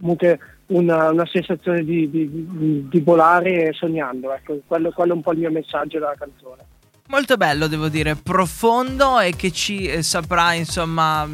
comunque 0.00 0.38
una, 0.66 1.10
una 1.10 1.26
sensazione 1.30 1.84
di, 1.84 2.10
di, 2.10 2.88
di, 2.88 3.00
volare 3.00 3.72
sognando. 3.72 4.32
Ecco, 4.32 4.60
quello, 4.66 4.90
quello 4.90 5.12
è 5.12 5.16
un 5.16 5.22
po' 5.22 5.32
il 5.32 5.38
mio 5.38 5.50
messaggio 5.50 5.98
della 5.98 6.14
canzone. 6.18 6.62
Molto 7.08 7.36
bello, 7.36 7.68
devo 7.68 7.88
dire, 7.88 8.16
profondo 8.16 9.20
e 9.20 9.34
che 9.36 9.50
ci 9.50 9.86
eh, 9.86 10.02
saprà, 10.02 10.54
insomma 10.54 11.28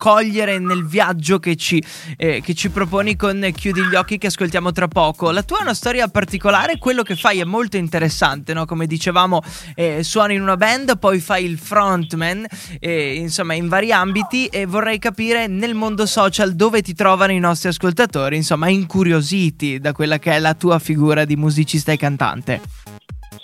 cogliere 0.00 0.58
nel 0.58 0.86
viaggio 0.86 1.38
che 1.38 1.56
ci, 1.56 1.84
eh, 2.16 2.40
che 2.42 2.54
ci 2.54 2.70
proponi 2.70 3.16
con 3.16 3.46
Chiudi 3.54 3.82
gli 3.82 3.94
occhi 3.94 4.16
che 4.16 4.28
ascoltiamo 4.28 4.72
tra 4.72 4.88
poco. 4.88 5.30
La 5.30 5.42
tua 5.42 5.58
è 5.58 5.60
una 5.60 5.74
storia 5.74 6.08
particolare, 6.08 6.78
quello 6.78 7.02
che 7.02 7.16
fai 7.16 7.40
è 7.40 7.44
molto 7.44 7.76
interessante, 7.76 8.54
no? 8.54 8.64
come 8.64 8.86
dicevamo 8.86 9.42
eh, 9.74 10.02
suoni 10.02 10.36
in 10.36 10.40
una 10.40 10.56
band, 10.56 10.96
poi 10.98 11.20
fai 11.20 11.44
il 11.44 11.58
frontman, 11.58 12.46
eh, 12.78 13.14
insomma 13.16 13.52
in 13.52 13.68
vari 13.68 13.92
ambiti 13.92 14.46
e 14.46 14.64
vorrei 14.64 14.98
capire 14.98 15.46
nel 15.48 15.74
mondo 15.74 16.06
social 16.06 16.54
dove 16.54 16.80
ti 16.80 16.94
trovano 16.94 17.32
i 17.32 17.38
nostri 17.38 17.68
ascoltatori, 17.68 18.36
insomma 18.36 18.70
incuriositi 18.70 19.80
da 19.80 19.92
quella 19.92 20.18
che 20.18 20.32
è 20.32 20.38
la 20.38 20.54
tua 20.54 20.78
figura 20.78 21.26
di 21.26 21.36
musicista 21.36 21.92
e 21.92 21.98
cantante. 21.98 22.60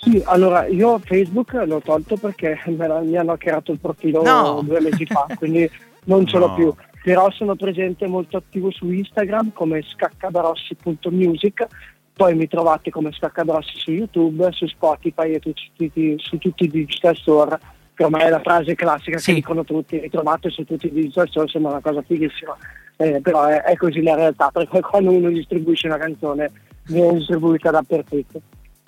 Sì, 0.01 0.23
allora 0.25 0.65
io 0.65 0.99
Facebook 1.05 1.53
l'ho 1.53 1.81
tolto 1.83 2.17
perché 2.17 2.59
me 2.65 2.87
la, 2.87 2.99
mi 3.05 3.15
hanno 3.15 3.33
hackerato 3.33 3.71
il 3.71 3.79
profilo 3.79 4.23
no. 4.23 4.61
due 4.63 4.81
mesi 4.81 5.05
fa, 5.05 5.27
quindi 5.37 5.69
non 6.07 6.25
ce 6.25 6.37
l'ho 6.37 6.53
più, 6.53 6.73
però 7.03 7.31
sono 7.31 7.55
presente 7.55 8.07
molto 8.07 8.37
attivo 8.37 8.71
su 8.71 8.89
Instagram 8.89 9.53
come 9.53 9.81
scaccadarossi.music, 9.81 11.67
poi 12.13 12.35
mi 12.35 12.47
trovate 12.47 12.89
come 12.89 13.11
Scaccadarossi 13.11 13.77
su 13.77 13.91
YouTube, 13.91 14.51
su 14.51 14.65
Spotify 14.65 15.33
e 15.33 15.39
tutti, 15.39 16.15
su 16.17 16.37
tutti 16.37 16.63
i 16.63 16.69
digital 16.69 17.15
store, 17.15 17.59
che 17.93 18.03
ormai 18.03 18.23
è 18.23 18.29
la 18.29 18.41
frase 18.41 18.73
classica 18.75 19.19
sì. 19.19 19.27
che 19.27 19.33
dicono 19.35 19.63
tutti, 19.63 19.99
ritrovate 19.99 20.49
su 20.49 20.63
tutti 20.63 20.87
i 20.87 20.91
digital 20.91 21.29
store, 21.29 21.47
sembra 21.47 21.71
una 21.71 21.81
cosa 21.81 22.01
fighissima, 22.01 22.57
eh, 22.97 23.21
però 23.21 23.45
è, 23.45 23.61
è 23.61 23.75
così 23.75 24.01
la 24.01 24.15
realtà, 24.15 24.49
perché 24.51 24.81
quando 24.81 25.11
uno 25.11 25.29
distribuisce 25.29 25.87
una 25.87 25.97
canzone 25.97 26.51
viene 26.87 27.13
distribuita 27.13 27.69
dappertutto 27.69 28.41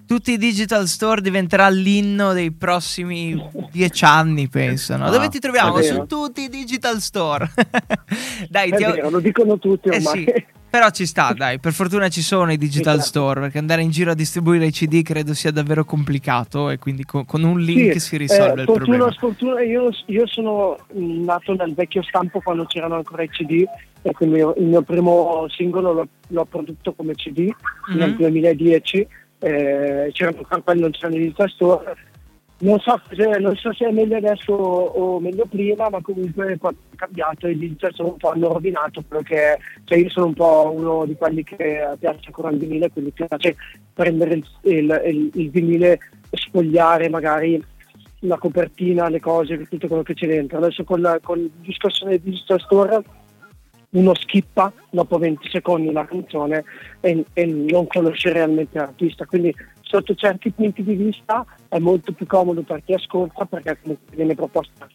tutti 0.09 0.31
i 0.31 0.37
digital 0.39 0.87
store 0.87 1.21
diventerà 1.21 1.69
l'inno 1.69 2.33
dei 2.33 2.51
prossimi 2.51 3.39
dieci 3.71 4.05
anni, 4.05 4.47
penso. 4.47 4.97
No? 4.97 5.07
Dove 5.11 5.29
ti 5.29 5.37
troviamo? 5.37 5.79
Su 5.83 6.05
tutti 6.07 6.41
i 6.41 6.49
digital 6.49 6.99
store. 6.99 7.47
Dai, 8.49 8.71
ti 8.71 8.83
ho... 8.83 8.91
vero, 8.91 9.09
lo 9.11 9.19
dicono 9.19 9.59
tutti 9.59 9.89
ormai. 9.89 10.23
Eh 10.23 10.33
sì. 10.35 10.45
Però 10.67 10.89
ci 10.89 11.05
sta, 11.05 11.33
dai, 11.33 11.59
per 11.59 11.73
fortuna 11.73 12.09
ci 12.09 12.21
sono 12.21 12.51
i 12.51 12.57
digital 12.57 12.95
certo. 12.95 13.07
store, 13.07 13.39
perché 13.41 13.57
andare 13.59 13.81
in 13.83 13.89
giro 13.91 14.11
a 14.11 14.13
distribuire 14.15 14.65
i 14.67 14.71
CD 14.71 15.01
credo 15.03 15.33
sia 15.35 15.51
davvero 15.51 15.83
complicato 15.85 16.69
e 16.71 16.77
quindi 16.79 17.03
con, 17.05 17.25
con 17.25 17.43
un 17.43 17.59
link 17.59 17.93
Sì, 17.93 17.99
si 17.99 18.17
risolve 18.17 18.59
eh, 18.59 18.61
il 18.61 18.65
fortuna, 18.65 18.97
problema. 18.97 19.11
sfortuna, 19.11 19.61
io, 19.61 19.89
io 20.07 20.27
sono 20.27 20.75
nato 20.93 21.53
nel 21.55 21.73
vecchio 21.75 22.01
stampo 22.03 22.39
quando 22.41 22.65
c'erano 22.65 22.95
ancora 22.95 23.23
i 23.23 23.29
CD 23.29 23.63
e 24.03 24.11
quindi 24.11 24.37
il 24.39 24.65
mio 24.67 24.81
primo 24.83 25.45
singolo 25.49 25.91
l'ho, 25.91 26.07
l'ho 26.27 26.45
prodotto 26.45 26.93
come 26.93 27.13
CD 27.15 27.49
nel 27.95 28.09
Mhm. 28.11 28.17
2010, 28.17 29.07
eh, 29.39 30.09
c'erano 30.11 30.37
ancora 30.37 30.61
quelli, 30.61 30.81
non 30.81 30.91
c'erano 30.91 31.15
i 31.15 31.19
digital 31.19 31.49
store. 31.49 31.95
Non 32.61 32.77
so, 32.79 32.99
se, 33.13 33.25
non 33.39 33.55
so 33.55 33.71
se 33.71 33.87
è 33.87 33.91
meglio 33.91 34.17
adesso 34.17 34.51
o, 34.51 35.19
meglio 35.21 35.45
prima, 35.45 35.89
ma 35.89 36.01
comunque 36.01 36.51
è 36.53 36.57
cambiato 36.97 37.47
e 37.47 37.51
i 37.51 37.57
digital 37.57 37.93
sono 37.93 38.09
un 38.09 38.17
po' 38.17 38.31
hanno 38.31 38.51
rovinato 38.51 39.01
è. 39.07 39.57
Cioè 39.85 39.97
io 39.97 40.09
sono 40.09 40.25
un 40.25 40.33
po' 40.33 40.73
uno 40.75 41.05
di 41.05 41.15
quelli 41.15 41.41
che 41.43 41.81
piace 41.97 42.19
ancora 42.25 42.49
il 42.49 42.57
vinile, 42.57 42.91
quindi 42.91 43.11
piace 43.11 43.55
prendere 43.93 44.33
il, 44.33 44.45
il- 44.63 45.01
il- 45.05 45.31
il 45.35 45.49
vinile 45.49 45.99
sfogliare 46.31 47.07
magari 47.07 47.63
la 48.23 48.37
copertina, 48.37 49.07
le 49.07 49.21
cose, 49.21 49.65
tutto 49.69 49.87
quello 49.87 50.03
che 50.03 50.13
c'è 50.13 50.27
dentro. 50.27 50.57
Adesso 50.57 50.83
con, 50.83 50.99
la- 50.99 51.19
con 51.23 51.39
il 51.39 51.51
discorso 51.61 52.07
del 52.07 52.19
digital 52.19 52.59
store 52.59 53.01
uno 53.91 54.13
skippa 54.15 54.71
dopo 54.89 55.17
20 55.17 55.49
secondi 55.49 55.91
la 55.91 56.05
canzone 56.05 56.63
e, 56.99 57.25
e 57.33 57.45
non 57.45 57.87
conosce 57.87 58.31
realmente 58.31 58.77
l'artista. 58.77 59.25
Quindi 59.25 59.53
sotto 59.81 60.13
certi 60.13 60.51
punti 60.51 60.83
di 60.83 60.93
vista 60.93 61.45
è 61.67 61.79
molto 61.79 62.11
più 62.11 62.27
comodo 62.27 62.61
per 62.61 62.83
chi 62.83 62.93
ascolta 62.93 63.45
perché 63.45 63.79
comunque 63.81 64.15
viene 64.15 64.35
proposta 64.35 64.87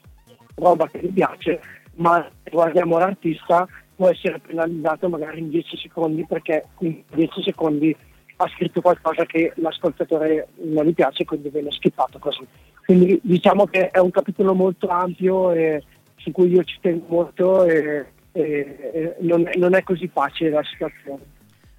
roba 0.56 0.86
che 0.86 1.00
gli 1.00 1.12
piace, 1.12 1.60
ma 1.96 2.24
se 2.42 2.50
guardiamo 2.50 2.98
l'artista 2.98 3.66
può 3.96 4.08
essere 4.08 4.40
penalizzato 4.40 5.08
magari 5.08 5.40
in 5.40 5.50
10 5.50 5.76
secondi 5.76 6.24
perché 6.26 6.66
in 6.80 7.02
10 7.12 7.42
secondi 7.42 7.96
ha 8.36 8.48
scritto 8.48 8.80
qualcosa 8.80 9.24
che 9.24 9.52
l'ascoltatore 9.56 10.48
non 10.62 10.84
gli 10.84 10.94
piace 10.94 11.24
quindi 11.24 11.50
viene 11.50 11.70
skippato 11.70 12.18
così. 12.18 12.46
Quindi 12.84 13.18
diciamo 13.22 13.66
che 13.66 13.90
è 13.90 13.98
un 13.98 14.10
capitolo 14.10 14.54
molto 14.54 14.88
ampio 14.88 15.52
e 15.52 15.82
su 16.16 16.30
cui 16.32 16.48
io 16.48 16.64
ci 16.64 16.78
tengo 16.80 17.04
molto 17.08 17.64
e, 17.64 18.06
e- 18.34 18.90
e 18.92 19.16
non, 19.20 19.48
non 19.56 19.74
è 19.74 19.82
così 19.82 20.08
facile 20.12 20.50
la 20.50 20.62
situazione. 20.64 21.32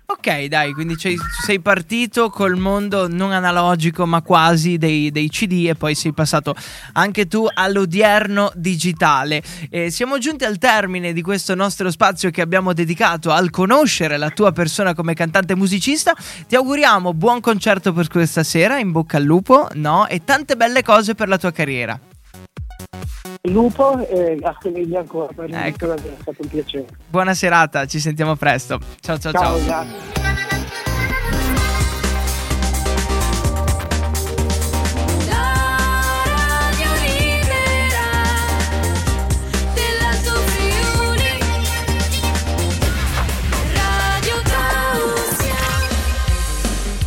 Ok, 0.08 0.46
dai, 0.46 0.72
quindi 0.72 0.96
sei, 1.00 1.60
partito 1.60 2.30
col 2.30 2.58
mondo 2.58 3.08
non 3.08 3.32
analogico 3.32 4.06
ma 4.06 4.22
quasi 4.22 4.78
dei, 4.78 5.10
dei 5.10 5.30
CD 5.30 5.66
e 5.68 5.74
poi 5.74 5.96
sei 5.96 6.14
passato 6.14 6.54
anche 6.94 7.28
tu 7.28 7.48
all'odierno 7.52 8.52
digitale. 8.54 9.42
Eh, 9.72 9.90
siamo 9.90 10.20
giunti 10.20 10.44
al 10.44 10.60
termine 10.60 11.12
di 11.12 11.24
questo 11.24 11.56
nostro 11.56 11.90
spazio 11.90 12.30
che 12.30 12.42
abbiamo 12.42 12.74
dedicato 12.74 13.32
al 13.32 13.50
conoscere 13.50 14.18
la 14.18 14.30
tua 14.30 14.52
persona 14.52 14.94
come 14.94 15.16
cantante 15.16 15.56
musicista. 15.56 16.14
Ti 16.48 16.56
auguriamo 16.56 17.12
buon 17.16 17.40
concerto 17.40 17.92
per 17.92 18.08
questa 18.08 18.44
sera, 18.44 18.78
in 18.78 18.92
bocca 18.92 19.18
al 19.18 19.24
lupo, 19.24 19.68
no? 19.74 20.08
E 20.08 20.24
tante 20.24 20.56
belle 20.56 20.84
cose 20.84 21.16
per 21.16 21.28
la 21.28 21.40
tua 21.40 21.52
carriera. 21.52 22.00
Lupo 23.52 24.06
e 24.08 24.36
grazie 24.36 24.72
mille 24.72 24.98
ancora 24.98 25.32
per 25.34 25.50
Ecco. 25.54 25.94
è 25.94 25.98
stato 26.22 26.42
un 26.42 26.48
piacere. 26.48 26.86
Buona 27.08 27.34
serata, 27.34 27.86
ci 27.86 28.00
sentiamo 28.00 28.36
presto. 28.36 28.80
Ciao 29.00 29.18
ciao 29.18 29.32
ciao. 29.32 29.58
Ciao, 29.58 29.64
grazie. 29.64 30.14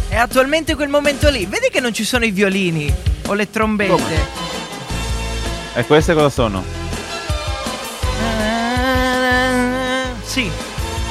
È 0.09 0.17
attualmente 0.17 0.75
quel 0.75 0.89
momento 0.89 1.31
lì. 1.31 1.47
Vedi 1.47 1.69
che 1.71 1.79
non 1.79 1.93
ci 1.93 2.03
sono 2.03 2.25
i 2.25 2.33
violini 2.33 2.93
o 3.27 3.35
le 3.35 3.51
trombette. 3.51 4.48
E 5.79 5.87
queste 5.87 6.13
cosa 6.13 6.29
sono? 6.29 6.65
Sì, 10.25 10.51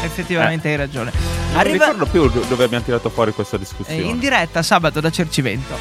effettivamente 0.04 0.68
hai 0.68 0.76
ragione. 0.76 1.12
Non 1.52 1.60
Arriva 1.60 1.86
ricordo 1.86 2.06
più 2.06 2.30
do- 2.30 2.44
dove 2.50 2.66
abbiamo 2.66 2.84
tirato 2.84 3.10
fuori 3.10 3.32
questa 3.32 3.56
eh, 3.56 3.60
discussione. 3.60 4.02
in 4.02 4.20
diretta 4.20 4.62
sabato 4.62 5.00
da 5.00 5.10
Cercivento. 5.10 5.74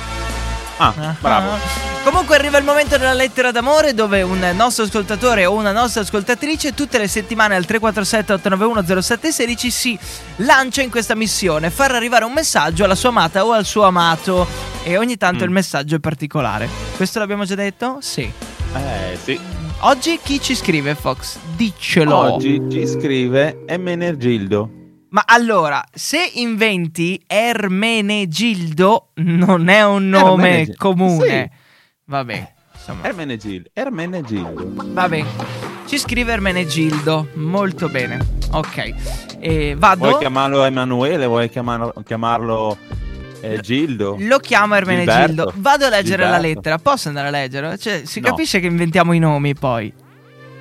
ah, 0.78 1.14
bravo. 1.21 1.59
Comunque 2.05 2.37
arriva 2.37 2.57
il 2.59 2.64
momento 2.64 2.97
della 2.97 3.12
lettera 3.12 3.50
d'amore 3.50 3.93
dove 3.93 4.23
un 4.23 4.38
nostro 4.55 4.85
ascoltatore 4.85 5.45
o 5.47 5.55
una 5.55 5.73
nostra 5.73 6.02
ascoltatrice 6.02 6.73
tutte 6.73 6.99
le 6.99 7.09
settimane 7.09 7.57
al 7.57 7.64
347 7.64 8.34
891 8.34 9.02
0716 9.02 9.71
si 9.73 9.99
lancia 10.37 10.82
in 10.82 10.91
questa 10.91 11.17
missione, 11.17 11.71
far 11.71 11.91
arrivare 11.93 12.25
un 12.25 12.32
messaggio 12.32 12.84
alla 12.84 12.95
sua 12.95 13.08
amata 13.08 13.45
o 13.45 13.50
al 13.50 13.65
suo 13.65 13.82
amato 13.82 14.47
e 14.84 14.97
ogni 14.97 15.17
tanto 15.17 15.43
Mm. 15.43 15.49
il 15.49 15.50
messaggio 15.50 15.97
è 15.97 15.99
particolare. 15.99 16.69
Questo 16.95 17.19
l'abbiamo 17.19 17.45
già 17.45 17.56
detto? 17.56 17.99
Sì. 18.00 18.32
Eh, 18.76 19.17
sì. 19.17 19.39
Oggi 19.80 20.19
chi 20.23 20.41
ci 20.41 20.54
scrive 20.54 20.95
Fox? 20.95 21.39
Diccelo. 21.56 22.34
Oggi 22.34 22.62
ci 22.71 22.86
scrive 22.86 23.65
Emenegildo. 23.67 24.71
Ma 25.10 25.23
allora, 25.26 25.82
se 25.93 26.30
inventi 26.34 27.23
Ermenegildo 27.26 29.10
non 29.15 29.69
è 29.69 29.84
un 29.84 30.08
nome 30.08 30.49
Ermenegildo, 30.49 30.78
comune. 30.78 31.50
Vabbè, 32.04 32.52
insomma. 32.75 33.04
Ermenegildo. 33.06 33.71
Ermenegildo. 33.73 34.73
Vabbè. 34.93 35.25
Ci 35.86 35.99
scrive 35.99 36.32
Ermenegildo. 36.32 37.28
Molto 37.34 37.89
bene. 37.89 38.19
Ok. 38.52 38.95
E 39.39 39.75
vado. 39.78 40.08
Vuoi 40.08 40.19
chiamarlo 40.19 40.65
Emanuele? 40.65 41.26
Vuoi 41.26 41.49
chiamarlo, 41.49 41.95
chiamarlo 42.04 42.76
eh, 43.54 43.61
Gildo? 43.61 44.17
Lo 44.19 44.39
chiamo 44.39 44.75
Ermenegildo. 44.75 45.26
Gilberto. 45.26 45.52
Vado 45.56 45.87
a 45.87 45.89
leggere 45.89 46.23
la 46.25 46.32
Gilberto. 46.35 46.54
lettera. 46.56 46.78
Posso 46.78 47.09
andare 47.09 47.28
a 47.28 47.30
leggere? 47.30 47.78
Cioè, 47.78 48.02
si 48.04 48.21
No. 48.21 48.28
capisce 48.30 48.61
che 48.61 48.67
inventiamo 48.67 49.13
i 49.13 49.19
nomi 49.19 49.54
poi. 49.54 49.93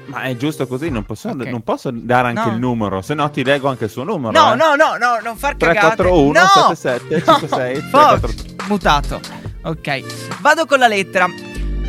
Ma 0.07 0.21
è 0.21 0.37
giusto 0.37 0.67
così, 0.67 0.89
non 0.91 1.03
posso, 1.03 1.29
Ok. 1.29 1.45
non 1.47 1.61
posso 1.63 1.89
dare 1.91 2.27
anche 2.27 2.45
No. 2.45 2.51
il 2.53 2.59
numero, 2.59 3.01
se 3.01 3.15
no 3.15 3.27
ti 3.31 3.43
leggo 3.43 3.69
anche 3.69 3.85
il 3.85 3.89
suo 3.89 4.03
numero. 4.03 4.31
No, 4.39 4.53
eh. 4.53 4.55
no, 4.55 4.75
no, 4.75 4.97
no, 4.97 5.19
non 5.23 5.35
far 5.35 5.57
cagate. 5.57 5.95
341 5.95 6.39
no! 6.39 6.75
77 6.75 7.15
No! 7.25 7.39
56 7.39 7.75
Fox, 7.89 8.19
343. 8.19 8.65
mutato. 8.67 9.19
Ok. 9.63 10.39
Vado 10.41 10.65
con 10.67 10.77
la 10.77 10.87
lettera. 10.87 11.27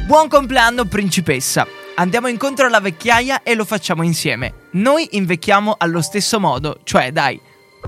Buon 0.06 0.28
compleanno 0.28 0.86
principessa. 0.86 1.66
Andiamo 1.96 2.28
incontro 2.28 2.66
alla 2.66 2.80
vecchiaia 2.80 3.42
e 3.42 3.54
lo 3.54 3.64
facciamo 3.66 4.02
insieme. 4.02 4.52
Noi 4.72 5.08
invecchiamo 5.12 5.74
allo 5.78 6.00
stesso 6.00 6.40
modo, 6.40 6.78
cioè 6.84 7.12
dai, 7.12 7.38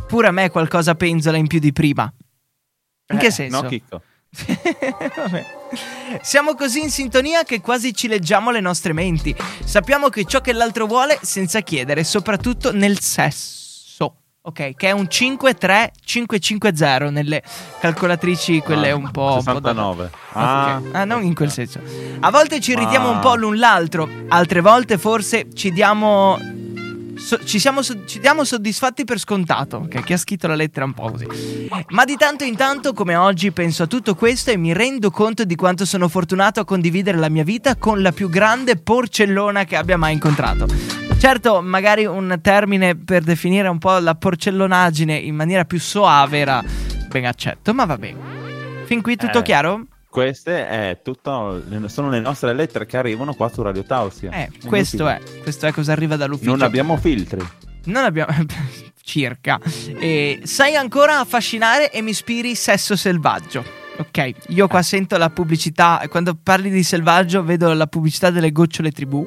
pure 0.07 0.27
a 0.27 0.31
me 0.31 0.51
qualcosa 0.51 0.95
penzola 0.95 1.39
in 1.39 1.47
più 1.47 1.59
di 1.59 1.73
prima. 1.73 2.13
In 3.11 3.19
che 3.19 3.27
Eh, 3.27 3.31
senso? 3.31 3.63
No, 3.63 3.69
Chicco. 3.69 4.03
Siamo 6.23 6.55
così 6.55 6.81
in 6.81 6.91
sintonia 6.91 7.43
che 7.45 7.61
quasi 7.61 7.95
ci 7.95 8.09
leggiamo 8.09 8.51
le 8.51 8.61
nostre 8.61 8.93
menti. 8.93 9.35
Sappiamo 9.65 10.09
che 10.09 10.25
ciò 10.25 10.41
che 10.41 10.53
l'altro 10.53 10.87
vuole 10.87 11.19
senza 11.23 11.61
chiedere, 11.61 12.03
soprattutto 12.05 12.73
nel 12.73 12.99
sesso. 13.01 13.57
Ok, 14.43 14.75
che 14.77 14.89
è 14.89 14.93
un 14.93 15.09
53550 15.09 17.11
nelle 17.11 17.43
calcolatrici, 17.81 18.61
quelle 18.61 18.91
Ah, 18.91 18.97
un 18.97 19.11
po'. 19.11 19.35
un 19.37 19.43
po' 19.45 19.61
da- 19.61 19.73
69. 19.73 20.11
Ah. 20.33 20.81
Ah, 20.93 21.05
non 21.05 21.23
in 21.23 21.35
quel 21.35 21.51
senso. 21.51 21.81
A 22.21 22.31
volte 22.31 22.59
ci 22.61 22.71
irritiamo 22.71 23.09
Ah. 23.09 23.13
un 23.13 23.19
po' 23.21 23.35
l'un 23.35 23.59
l'altro, 23.59 24.09
altre 24.29 24.61
volte 24.63 24.97
forse 24.97 25.49
ci 25.55 25.71
diamo. 25.73 26.39
So- 27.19 27.43
ci, 27.45 27.59
siamo 27.59 27.83
ci 27.83 28.19
diamo 28.21 28.45
soddisfatti 28.45 29.05
per 29.05 29.19
scontato. 29.19 29.79
Ok, 29.79 30.03
chi 30.05 30.13
ha 30.13 30.17
scritto 30.17 30.47
la 30.47 30.55
lettera 30.55 30.85
un 30.85 30.93
po' 30.95 31.11
così. 31.11 31.69
Ma 31.89 32.05
di 32.05 32.17
tanto 32.17 32.45
in 32.45 32.57
tanto, 32.57 32.93
come 32.93 33.15
oggi, 33.17 33.53
penso 33.53 33.83
a 33.83 33.87
tutto 33.87 34.15
questo 34.15 34.51
e 34.51 34.57
mi 34.57 34.73
rendo 34.73 35.11
conto 35.11 35.45
di 35.45 35.55
quanto 35.55 35.85
sono 35.85 36.09
fortunato 36.09 36.61
a 36.61 36.65
condividere 36.65 37.19
la 37.19 37.29
mia 37.29 37.45
vita 37.45 37.77
con 37.77 38.01
la 38.03 38.13
più 38.13 38.29
grande 38.29 38.77
porcellona 38.77 39.65
che 39.65 39.77
abbia 39.77 39.97
mai 39.97 40.15
incontrato. 40.15 40.67
Certo, 41.19 41.61
magari 41.61 42.07
un 42.07 42.39
termine 42.41 42.97
per 42.97 43.23
definire 43.23 43.69
un 43.69 43.79
po' 43.79 43.99
la 43.99 44.15
porcellonaggine 44.15 45.17
in 45.17 45.35
maniera 45.35 45.65
più 45.65 45.81
soave 45.81 46.39
era 46.39 46.63
ben 47.09 47.25
accetto, 47.25 47.75
ma 47.75 47.85
va 47.85 47.97
bene. 47.99 48.19
Fin 48.85 49.03
qui 49.03 49.17
tutto 49.17 49.41
Eh. 49.41 49.43
chiaro? 49.43 49.87
Queste 50.11 50.67
è 50.67 51.01
tutto, 51.03 51.63
sono 51.87 52.09
le 52.09 52.21
nostre 52.21 52.55
lettere 52.55 52.87
che 52.87 52.97
arrivano 52.97 53.35
qua 53.35 53.49
su 53.49 53.63
Radio 53.63 53.85
Tausia. 53.85 54.31
Eh, 54.31 54.51
questo 54.67 55.07
è, 55.07 55.21
questo 55.43 55.67
è 55.67 55.73
cosa 55.73 55.93
arriva 55.93 56.17
dall'ufficio. 56.17 56.51
Non 56.51 56.63
abbiamo 56.63 56.97
filtri. 56.97 57.47
Non 57.85 58.05
abbiamo. 58.05 58.33
circa. 59.09 59.59
E 59.99 60.41
sai 60.45 60.77
ancora 60.77 61.21
affascinare 61.21 61.91
e 61.91 62.03
mi 62.03 62.11
ispiri 62.11 62.55
sesso 62.55 62.95
selvaggio. 62.95 63.65
Ok, 63.97 64.33
io 64.49 64.69
qua 64.69 64.83
sento 64.83 65.17
la 65.17 65.31
pubblicità. 65.31 66.01
Quando 66.09 66.37
parli 66.41 66.71
di 66.71 66.83
selvaggio, 66.83 67.43
vedo 67.43 67.73
la 67.73 67.87
pubblicità 67.87 68.31
delle 68.31 68.53
gocciole 68.53 68.93
tribù. 68.93 69.27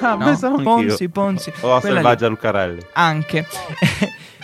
Ah, 0.00 0.14
No? 0.14 0.24
pensavo. 0.24 0.62
Ponzi, 0.62 1.08
Ponzi. 1.08 1.52
O 1.60 1.74
a 1.74 1.80
Quella 1.80 1.96
lì. 1.96 2.02
Selvaggia 2.02 2.26
Lucarelli. 2.28 2.80
Anche. 2.92 3.46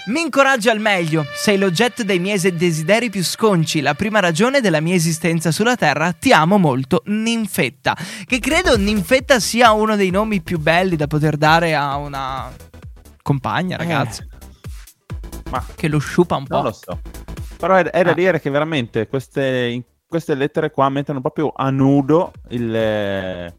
Mi 0.07 0.23
incoraggia 0.23 0.73
al 0.73 0.81
meglio, 0.81 1.25
sei 1.35 1.59
l'oggetto 1.59 2.03
dei 2.03 2.19
miei 2.19 2.39
desideri 2.55 3.11
più 3.11 3.23
sconci, 3.23 3.81
la 3.81 3.95
prima 3.95 4.19
ragione 4.19 4.61
della 4.61 4.81
mia 4.81 4.95
esistenza 4.95 5.53
sulla 5.53 5.77
Terra, 5.77 6.13
ti 6.13 6.33
amo 6.33 6.59
molto, 6.59 7.03
Ninfetta. 7.07 7.97
Che 8.25 8.39
credo 8.39 8.77
Ninfetta 8.77 9.39
sia 9.39 9.73
uno 9.73 9.97
dei 9.97 10.11
nomi 10.11 10.41
più 10.41 10.59
belli 10.59 10.97
da 10.97 11.07
poter 11.07 11.37
dare 11.37 11.75
a 11.75 11.97
una 11.97 12.51
compagna, 13.23 13.77
ragazzi. 13.77 14.27
Ma 15.51 15.65
che 15.77 15.89
lo 15.89 15.99
sciupa 15.99 16.37
un 16.37 16.45
po'. 16.47 16.55
non 16.57 16.65
lo 16.65 16.73
so. 16.73 17.01
Però 17.59 17.75
è, 17.77 17.85
è 17.85 18.03
da 18.03 18.11
Ah. 18.11 18.15
dire 18.15 18.41
che 18.41 18.51
veramente 18.51 19.07
queste, 19.07 19.83
queste 20.09 20.35
lettere 20.35 20.71
qua 20.71 20.89
mettono 20.89 21.21
proprio 21.21 21.53
a 21.55 21.71
nudo 21.71 22.33
il... 22.49 22.75
eh, 22.75 23.55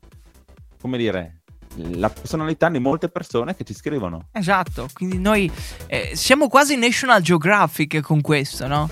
come 0.81 0.97
dire... 0.97 1.40
La 1.75 2.09
personalità 2.09 2.69
di 2.69 2.79
molte 2.79 3.09
persone 3.09 3.55
che 3.55 3.63
ci 3.63 3.73
scrivono. 3.73 4.27
Esatto, 4.31 4.87
quindi 4.93 5.19
noi 5.19 5.51
eh, 5.87 6.11
siamo 6.15 6.47
quasi 6.47 6.75
National 6.75 7.21
Geographic 7.21 8.01
con 8.01 8.21
questo, 8.21 8.67
no? 8.67 8.89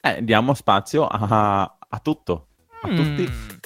Eh, 0.00 0.22
diamo 0.24 0.54
spazio 0.54 1.06
a, 1.06 1.76
a 1.88 1.98
tutto. 1.98 2.48
A 2.82 2.88
tutti. 2.88 3.28
Mm. 3.28 3.56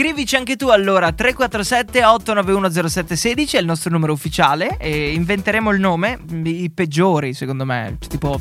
Scrivici 0.00 0.34
anche 0.36 0.56
tu 0.56 0.68
allora 0.68 1.12
347 1.12 2.02
891 2.04 2.70
0716 2.88 3.56
è 3.56 3.60
il 3.60 3.66
nostro 3.66 3.90
numero 3.90 4.14
ufficiale 4.14 4.78
e 4.78 5.12
inventeremo 5.12 5.70
il 5.72 5.80
nome, 5.80 6.18
i 6.44 6.70
peggiori 6.70 7.34
secondo 7.34 7.66
me, 7.66 7.98
tipo 8.08 8.40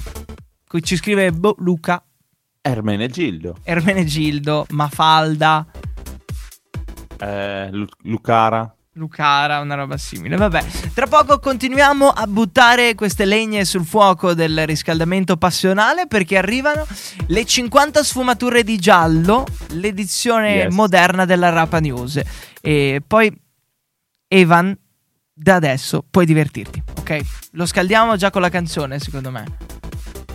ci 0.82 0.96
scrive 0.96 1.32
boh, 1.32 1.56
Luca, 1.58 2.02
Ermenegildo, 2.62 3.58
Ermenegildo, 3.64 4.68
Mafalda, 4.70 5.66
eh, 7.20 7.70
Lu- 7.72 7.86
Lucara. 8.04 8.74
Lucara, 8.94 9.60
una 9.62 9.76
roba 9.76 9.96
simile. 9.98 10.36
Vabbè, 10.36 10.66
tra 10.94 11.08
poco 11.08 11.40
continuiamo 11.40 12.10
a 12.10 12.26
buttare 12.28 12.96
queste 12.96 13.24
legne 13.24 13.64
sul 13.64 13.86
fuoco 13.86 14.34
del 14.34 14.66
riscaldamento 14.66 15.38
passionale 15.38 16.06
perché 16.08 16.38
arrivano 16.38 16.86
le 17.28 17.46
50 17.46 18.04
sfumature 18.04 18.64
di 18.64 18.78
giallo, 18.78 19.46
l'edizione 19.70 20.54
Yes. 20.56 20.74
moderna 20.74 21.24
della 21.24 21.50
Rapa 21.50 21.80
News. 21.80 22.20
E 22.60 23.02
poi, 23.06 23.32
Evan, 24.28 24.78
da 25.34 25.56
adesso 25.56 26.04
puoi 26.10 26.26
divertirti, 26.26 26.84
ok? 27.00 27.20
Lo 27.52 27.66
scaldiamo 27.66 28.18
già 28.18 28.32
con 28.32 28.42
la 28.42 28.50
canzone, 28.50 29.00
secondo 29.00 29.32
me. 29.32 29.46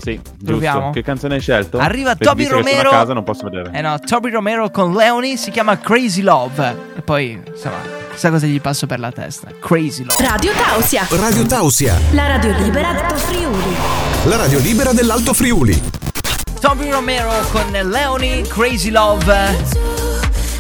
Sì, 0.05 0.21
giusto. 0.23 0.45
Proviamo. 0.45 0.91
Che 0.91 1.03
canzone 1.03 1.35
hai 1.37 1.41
scelto? 1.41 1.79
Arriva 1.79 2.15
Beh, 2.15 2.25
Toby 2.25 2.43
che 2.43 2.49
sono 2.51 2.61
Romero. 2.61 2.89
a 2.91 2.93
casa 2.93 3.15
non 3.15 3.25
posso 3.25 3.49
vedere. 3.49 3.71
Eh 3.73 3.81
no, 3.81 3.99
Toby 3.99 4.31
Romero 4.31 4.71
con 4.71 4.93
Leoni 4.93 5.39
si 5.39 5.51
chiama 5.51 5.79
Crazy 5.79 6.21
Love. 6.21 6.77
E 6.97 7.01
poi, 7.01 7.41
insomma, 7.47 7.79
chissà 8.13 8.29
cosa 8.29 8.45
gli 8.47 8.61
passo 8.61 8.87
per 8.87 8.99
la 9.01 9.11
testa. 9.11 9.49
Crazy 9.61 10.05
Love. 10.05 10.23
Radio 10.29 10.53
Tausia, 10.53 11.07
Radio 11.11 11.47
Tausia, 11.47 11.99
la 12.13 12.27
radio 12.27 12.53
libera 12.59 12.93
d'Alto 12.93 13.17
Friuli. 13.17 13.75
la 14.25 14.37
radio 14.37 14.59
libera 14.59 14.93
dell'Alto 14.93 15.33
Friuli. 15.33 15.83
Toby 16.61 16.91
Romero 16.91 17.31
con 17.51 17.71
Leoni, 17.71 18.43
Crazy 18.43 18.91
Love. 18.91 19.84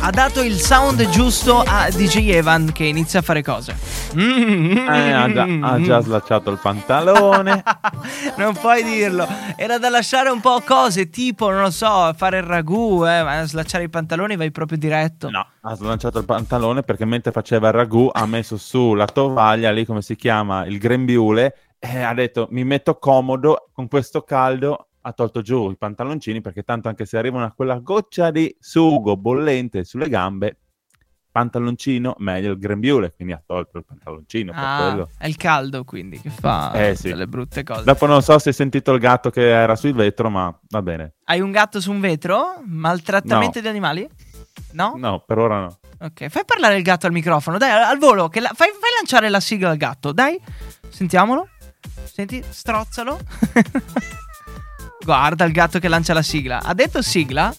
Ha 0.04 0.10
dato 0.10 0.42
il 0.42 0.60
sound 0.60 1.08
giusto 1.08 1.62
a 1.66 1.88
DJ 1.88 2.28
Evan 2.32 2.72
che 2.72 2.84
inizia 2.84 3.20
a 3.20 3.22
fare 3.22 3.42
cose. 3.42 3.74
Eh, 4.14 5.10
ha, 5.10 5.32
già, 5.32 5.46
ha 5.62 5.80
già 5.80 6.00
slacciato 6.02 6.50
il 6.50 6.58
pantalone. 6.60 7.62
non 8.36 8.52
puoi 8.52 8.84
dirlo. 8.84 9.26
Era 9.56 9.78
da 9.78 9.88
lasciare 9.88 10.28
un 10.28 10.42
po' 10.42 10.60
cose, 10.60 11.08
tipo, 11.08 11.48
non 11.48 11.62
lo 11.62 11.70
so, 11.70 12.12
fare 12.14 12.36
il 12.36 12.42
ragù, 12.42 13.02
eh, 13.06 13.22
ma 13.22 13.46
slacciare 13.46 13.84
i 13.84 13.88
pantaloni 13.88 14.36
vai 14.36 14.50
proprio 14.50 14.76
diretto. 14.76 15.30
No, 15.30 15.46
ha 15.62 15.74
slanciato 15.74 16.18
il 16.18 16.26
pantalone 16.26 16.82
perché 16.82 17.06
mentre 17.06 17.32
faceva 17.32 17.68
il 17.68 17.74
ragù 17.74 18.10
ha 18.12 18.26
messo 18.26 18.58
su 18.58 18.92
la 18.92 19.06
tovaglia, 19.06 19.70
lì 19.70 19.86
come 19.86 20.02
si 20.02 20.16
chiama, 20.16 20.66
il 20.66 20.76
grembiule, 20.76 21.56
e 21.78 22.02
ha 22.02 22.12
detto 22.12 22.46
mi 22.50 22.62
metto 22.62 22.98
comodo 22.98 23.70
con 23.72 23.88
questo 23.88 24.20
caldo. 24.20 24.88
Ha 25.06 25.12
tolto 25.12 25.42
giù 25.42 25.70
i 25.70 25.76
pantaloncini 25.76 26.40
perché 26.40 26.62
tanto 26.62 26.88
anche 26.88 27.04
se 27.04 27.18
arriva 27.18 27.36
una 27.36 27.52
quella 27.52 27.78
goccia 27.78 28.30
di 28.30 28.54
sugo 28.58 29.16
bollente 29.18 29.84
sulle 29.84 30.08
gambe, 30.08 30.56
pantaloncino 31.30 32.14
meglio 32.18 32.52
il 32.52 32.58
grembiule, 32.58 33.12
quindi 33.14 33.34
ha 33.34 33.42
tolto 33.44 33.76
il 33.78 33.84
pantaloncino 33.84 34.52
Ah, 34.54 35.06
è 35.18 35.26
il 35.26 35.36
caldo 35.36 35.84
quindi 35.84 36.18
che 36.20 36.30
fa 36.30 36.72
Eh, 36.72 36.94
sì. 36.94 37.08
delle 37.08 37.26
brutte 37.26 37.62
cose. 37.64 37.84
Dopo 37.84 38.06
non 38.06 38.22
so 38.22 38.38
se 38.38 38.48
hai 38.50 38.54
sentito 38.54 38.92
il 38.92 39.00
gatto 39.00 39.28
che 39.28 39.46
era 39.46 39.76
sul 39.76 39.92
vetro, 39.92 40.30
ma 40.30 40.56
va 40.70 40.80
bene. 40.80 41.16
Hai 41.24 41.40
un 41.40 41.50
gatto 41.50 41.80
su 41.82 41.90
un 41.90 42.00
vetro? 42.00 42.54
Maltrattamento 42.64 43.58
No. 43.58 43.60
di 43.62 43.68
animali? 43.68 44.08
No? 44.72 44.94
No, 44.96 45.20
per 45.26 45.36
ora 45.38 45.60
no. 45.60 45.78
Ok, 46.00 46.28
fai 46.28 46.44
parlare 46.46 46.76
il 46.76 46.82
gatto 46.82 47.06
al 47.06 47.12
microfono, 47.12 47.58
dai, 47.58 47.70
al, 47.70 47.98
volo, 47.98 48.28
che 48.28 48.40
la- 48.40 48.52
fai, 48.54 48.68
fai 48.70 48.90
lanciare 48.96 49.28
la 49.28 49.40
sigla 49.40 49.68
al 49.68 49.76
gatto, 49.76 50.12
dai, 50.12 50.40
sentiamolo. 50.88 51.48
Senti, 52.04 52.42
strozzalo. 52.48 53.18
Guarda 55.04 55.44
il 55.44 55.52
gatto 55.52 55.78
che 55.78 55.88
lancia 55.88 56.14
la 56.14 56.22
sigla. 56.22 56.62
Ha 56.62 56.72
detto 56.74 57.02
sigla? 57.02 57.54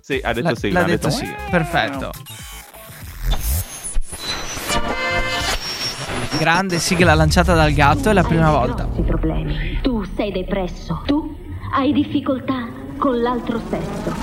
Sì, 0.00 0.20
ha 0.22 0.32
detto 0.32 0.48
L'ha- 0.48 0.56
sì. 0.56 0.70
L'ha 0.70 0.80
ha 0.80 0.84
detto 0.84 1.08
detto 1.08 1.18
sigla, 1.18 1.36
perfetto. 1.48 2.10
Grande 6.38 6.78
sigla 6.78 7.14
lanciata 7.14 7.54
dal 7.54 7.72
gatto, 7.72 8.10
è 8.10 8.12
la 8.12 8.22
prima 8.24 8.50
volta. 8.50 8.84
grossi 8.84 9.02
problemi. 9.02 9.78
Tu 9.82 10.04
sei 10.16 10.32
depresso. 10.32 11.02
Tu 11.06 11.36
hai 11.72 11.92
difficoltà 11.92 12.66
con 12.96 13.20
l'altro 13.20 13.60
sesso. 13.68 14.14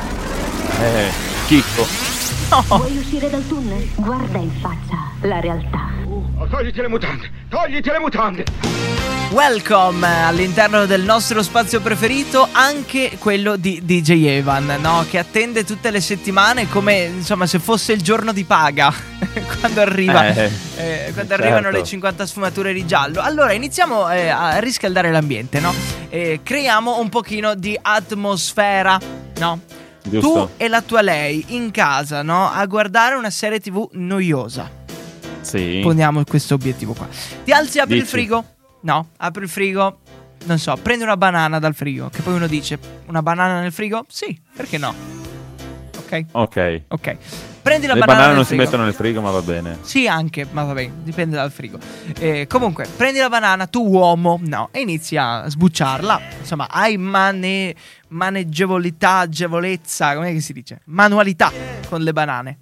Eh, 0.82 1.10
Chicco. 1.48 1.86
Vuoi 2.76 2.98
uscire 2.98 3.30
dal 3.30 3.46
tunnel? 3.48 3.88
Guarda 3.96 4.38
in 4.40 4.52
faccia 4.52 4.98
la 5.22 5.40
realtà. 5.40 6.07
Togliti 6.46 6.80
le 6.82 6.88
mutande! 6.88 7.30
Togliti 7.50 7.90
le 7.90 8.00
mutande! 8.00 8.46
Welcome 9.32 10.08
all'interno 10.24 10.86
del 10.86 11.02
nostro 11.02 11.44
spazio 11.44 11.82
preferito, 11.82 12.48
anche 12.52 13.18
quello 13.20 13.58
di 13.58 13.82
DJ 13.84 14.26
Evan, 14.28 14.78
no? 14.80 15.06
Che 15.10 15.18
attende 15.18 15.66
tutte 15.66 15.92
le 15.92 16.00
settimane 16.00 16.70
come 16.70 17.04
insomma 17.04 17.46
se 17.46 17.60
fosse 17.60 17.92
il 17.92 18.02
giorno 18.02 18.32
di 18.32 18.46
paga 18.46 18.94
quando 19.60 19.82
arriva. 19.82 20.28
Eh, 20.28 20.52
eh, 20.78 21.12
quando 21.12 21.32
certo. 21.32 21.34
arrivano 21.34 21.70
le 21.70 21.84
50 21.84 22.26
sfumature 22.26 22.72
di 22.72 22.86
giallo. 22.86 23.20
Allora 23.20 23.52
iniziamo 23.52 24.10
eh, 24.10 24.30
a 24.30 24.60
riscaldare 24.60 25.12
l'ambiente, 25.12 25.60
no? 25.60 25.74
Creiamo 26.10 27.00
un 27.00 27.10
pochino 27.10 27.56
di 27.56 27.78
atmosfera, 27.82 28.98
no? 29.40 29.60
Giusto. 30.02 30.52
Tu 30.56 30.64
e 30.64 30.68
la 30.70 30.82
tua 30.82 31.02
lei 31.02 31.44
in 31.50 31.72
casa, 31.72 32.22
no? 32.22 32.50
A 32.50 32.66
guardare 32.66 33.16
una 33.16 33.32
serie 33.32 33.60
TV 33.60 33.90
noiosa. 33.94 34.86
Sì. 35.48 35.80
Poniamo 35.82 36.24
questo 36.24 36.54
obiettivo 36.56 36.94
qua. 36.94 37.08
Ti 37.44 37.52
alzi, 37.52 37.80
apri 37.80 37.96
il 37.96 38.02
Dici. 38.02 38.12
frigo? 38.12 38.46
No, 38.82 39.10
apri 39.18 39.44
il 39.44 39.50
frigo. 39.50 40.00
Non 40.46 40.60
so, 40.60 40.76
prendi 40.82 41.04
una 41.04 41.18
banana 41.18 41.60
dal 41.60 41.74
frigo. 41.74 42.10
Che 42.10 42.22
poi 42.22 42.34
uno 42.36 42.48
dice: 42.48 42.78
Una 43.08 43.22
banana 43.22 43.60
nel 43.62 43.72
frigo? 43.72 44.06
Sì, 44.08 44.40
perché 44.56 44.78
no? 44.78 44.94
Ok, 45.98 46.26
Ok. 46.32 46.82
ok. 46.90 47.18
Prendi 47.62 47.86
la 47.86 47.96
Le 47.96 48.00
banana 48.00 48.18
banane 48.20 48.36
non 48.36 48.44
si 48.46 48.50
frigo. 48.52 48.64
mettono 48.64 48.84
nel 48.86 48.94
frigo, 48.94 49.20
ma 49.20 49.30
va 49.32 49.42
bene. 49.42 49.80
Sì, 49.82 50.08
anche, 50.08 50.48
ma 50.52 50.64
va 50.64 50.72
bene, 50.72 50.94
dipende 51.04 51.36
dal 51.36 51.52
frigo. 51.52 51.78
Eh, 52.18 52.48
comunque, 52.48 52.88
prendi 52.96 53.20
la 53.20 53.28
banana, 53.28 53.68
tu 53.68 53.86
uomo, 53.86 54.40
no, 54.42 54.70
e 54.72 54.80
inizi 54.82 55.18
a 55.18 55.50
sbucciarla. 55.50 56.22
Insomma, 56.40 56.70
hai 56.70 56.96
mane- 56.98 57.76
maneggevolità, 58.10 59.18
agevolezza, 59.18 60.16
come 60.16 60.40
si 60.40 60.54
dice? 60.54 60.80
Manualità 60.86 61.52
con 61.90 62.02
le 62.02 62.14
banane. 62.14 62.58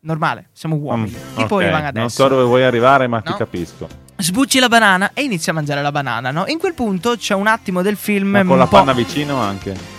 Normale, 0.00 0.48
siamo 0.52 0.76
uomini. 0.76 1.10
Mm, 1.16 1.36
tipo 1.36 1.56
ok. 1.56 1.62
Ivan 1.62 1.84
adesso. 1.84 1.98
Non 2.00 2.10
so 2.10 2.28
dove 2.28 2.44
vuoi 2.44 2.62
arrivare, 2.64 3.06
ma 3.06 3.16
No. 3.16 3.22
ti 3.32 3.34
capisco. 3.36 3.88
Sbucci 4.18 4.58
la 4.60 4.68
banana 4.68 5.10
e 5.12 5.22
inizi 5.22 5.50
a 5.50 5.52
mangiare 5.52 5.82
la 5.82 5.92
banana, 5.92 6.30
no? 6.30 6.44
In 6.46 6.58
quel 6.58 6.74
punto 6.74 7.16
c'è 7.16 7.34
un 7.34 7.46
attimo 7.46 7.82
del 7.82 7.96
film 7.96 8.30
Ma 8.30 8.44
con 8.44 8.56
la 8.58 8.66
panna 8.66 8.92
vicino 8.92 9.38
anche. 9.40 9.94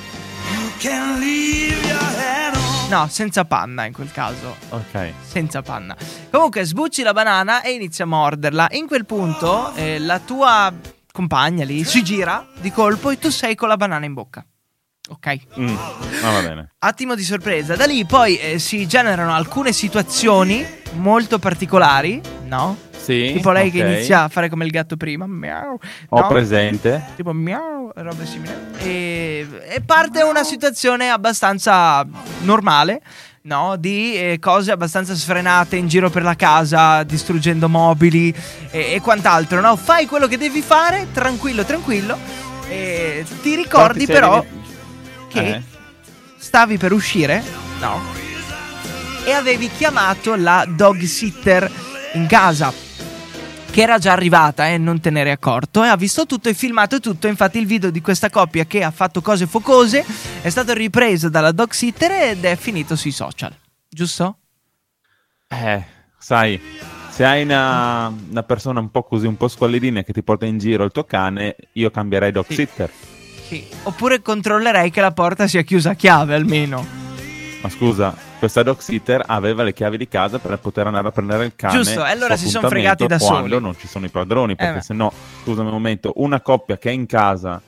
No, 2.89 3.07
senza 3.09 3.43
panna 3.45 3.85
in 3.85 3.93
quel 3.93 4.11
caso. 4.11 4.55
Ok. 4.69 5.11
Senza 5.21 5.61
panna. 5.61 5.95
Comunque 6.31 6.63
sbucci 6.63 7.03
la 7.03 7.11
banana 7.13 7.61
e 7.61 7.71
inizi 7.73 8.01
a 8.01 8.05
morderla. 8.05 8.67
In 8.71 8.87
quel 8.87 9.05
punto 9.05 9.73
eh, 9.75 9.99
la 9.99 10.19
tua 10.19 10.73
compagna 11.11 11.65
lì 11.65 11.83
si 11.83 12.01
gira 12.03 12.47
di 12.61 12.71
colpo 12.71 13.09
e 13.09 13.19
tu 13.19 13.29
sei 13.29 13.55
con 13.55 13.67
la 13.67 13.75
banana 13.77 14.05
in 14.05 14.13
bocca. 14.13 14.45
Ok? 15.09 15.37
Mm, 15.59 15.75
ma 16.21 16.31
va 16.31 16.41
bene. 16.41 16.69
Attimo 16.79 17.15
di 17.15 17.23
sorpresa. 17.23 17.75
Da 17.75 17.85
lì 17.85 18.05
poi 18.05 18.37
eh, 18.37 18.59
si 18.59 18.85
generano 18.87 19.33
alcune 19.33 19.71
situazioni 19.71 20.65
molto 20.93 21.39
particolari, 21.39 22.21
no? 22.45 22.77
Sì. 23.07 23.31
Tipo 23.33 23.51
lei 23.51 23.71
che 23.71 23.81
ok. 23.81 23.89
inizia 23.89 24.23
a 24.23 24.27
fare 24.27 24.49
come 24.49 24.65
il 24.65 24.71
gatto 24.71 24.97
prima. 24.97 25.25
Miau. 25.27 25.79
Ho 26.09 26.19
no? 26.19 26.27
presente. 26.27 27.13
tipo 27.15 27.31
miau, 27.31 27.89
robe 27.95 28.25
simili. 28.25 28.53
E, 28.79 29.47
e 29.69 29.81
parte 29.81 30.21
una 30.23 30.43
situazione 30.43 31.09
abbastanza 31.09 32.05
normale, 32.41 33.01
no? 33.43 33.77
Di 33.77 34.15
eh, 34.17 34.39
cose 34.39 34.71
abbastanza 34.71 35.15
sfrenate 35.15 35.77
in 35.77 35.87
giro 35.87 36.09
per 36.09 36.23
la 36.23 36.35
casa, 36.35 37.03
distruggendo 37.03 37.69
mobili 37.69 38.35
e, 38.71 38.95
e 38.95 38.99
quant'altro, 38.99 39.61
no? 39.61 39.77
Fai 39.77 40.05
quello 40.05 40.27
che 40.27 40.37
devi 40.37 40.61
fare, 40.61 41.07
tranquillo, 41.13 41.63
tranquillo. 41.63 42.17
E 42.67 43.25
ti 43.41 43.55
ricordi 43.55 44.05
però 44.05 44.43
che 45.27 45.55
Eh. 45.55 45.61
stavi 46.37 46.77
per 46.77 46.91
uscire, 46.93 47.43
no? 47.79 48.01
E 49.25 49.31
avevi 49.31 49.69
chiamato 49.69 50.35
la 50.35 50.65
dog 50.67 51.01
sitter 51.03 51.69
in 52.13 52.27
casa 52.27 52.73
che 53.69 53.81
era 53.81 53.97
già 53.99 54.13
arrivata 54.13 54.67
e 54.69 54.77
non 54.77 54.99
te 55.01 55.09
ne 55.11 55.19
eri 55.19 55.29
accorto 55.31 55.83
e 55.83 55.87
ha 55.89 55.95
visto 55.97 56.25
tutto 56.25 56.49
e 56.49 56.53
filmato 56.55 56.99
tutto. 56.99 57.27
Infatti, 57.27 57.59
il 57.59 57.67
video 57.67 57.91
di 57.91 58.01
questa 58.01 58.29
coppia 58.29 58.63
che 58.65 58.83
ha 58.83 58.89
fatto 58.91 59.21
cose 59.21 59.45
focose 59.45 60.03
è 60.41 60.49
stato 60.49 60.73
ripreso 60.73 61.29
dalla 61.29 61.51
dog 61.51 61.71
sitter 61.71 62.11
ed 62.11 62.43
è 62.45 62.55
finito 62.55 62.95
sui 62.95 63.11
social, 63.11 63.53
giusto? 63.87 64.37
Eh, 65.49 65.83
sai, 66.17 66.59
Se 67.09 67.25
hai 67.25 67.41
una, 67.43 68.13
una 68.29 68.43
persona 68.43 68.79
un 68.79 68.91
po' 68.91 69.01
così, 69.03 69.25
un 69.27 69.37
po' 69.37 69.47
squallidina 69.47 70.03
che 70.03 70.13
ti 70.13 70.21
porta 70.23 70.45
in 70.45 70.57
giro 70.59 70.83
il 70.83 70.91
tuo 70.91 71.03
cane, 71.03 71.55
io 71.73 71.89
cambierei 71.91 72.31
dog 72.31 72.45
Sì. 72.47 72.53
sitter. 72.55 72.91
Sì. 73.47 73.65
Oppure 73.83 74.21
controllerei 74.21 74.89
che 74.91 75.01
la 75.01 75.11
porta 75.11 75.47
sia 75.47 75.61
chiusa 75.61 75.91
a 75.91 75.93
chiave 75.95 76.35
almeno. 76.35 76.85
Ma 77.61 77.69
scusa, 77.69 78.15
questa 78.39 78.61
dog 78.61 78.79
sitter 78.79 79.23
aveva 79.25 79.63
le 79.63 79.73
chiavi 79.73 79.97
di 79.97 80.07
casa 80.07 80.37
per 80.37 80.57
poter 80.59 80.85
andare 80.85 81.07
a 81.07 81.11
prendere 81.11 81.45
il 81.45 81.53
cane. 81.55 81.73
Giusto, 81.81 82.05
e 82.05 82.09
allora 82.11 82.35
si 82.37 82.47
son 82.49 82.63
appuntamento 82.63 83.05
fregati 83.05 83.07
da 83.07 83.17
quando 83.17 83.49
soli. 83.49 83.61
non 83.63 83.75
ci 83.77 83.87
sono 83.87 84.05
i 84.05 84.09
padroni, 84.09 84.55
perché 84.55 84.73
beh. 84.75 84.81
se 84.81 84.93
no, 84.93 85.11
scusami 85.43 85.67
un 85.67 85.73
momento, 85.73 86.13
una 86.17 86.39
coppia 86.41 86.77
che 86.77 86.89
è 86.89 86.93
in 86.93 87.05
casa, 87.07 87.59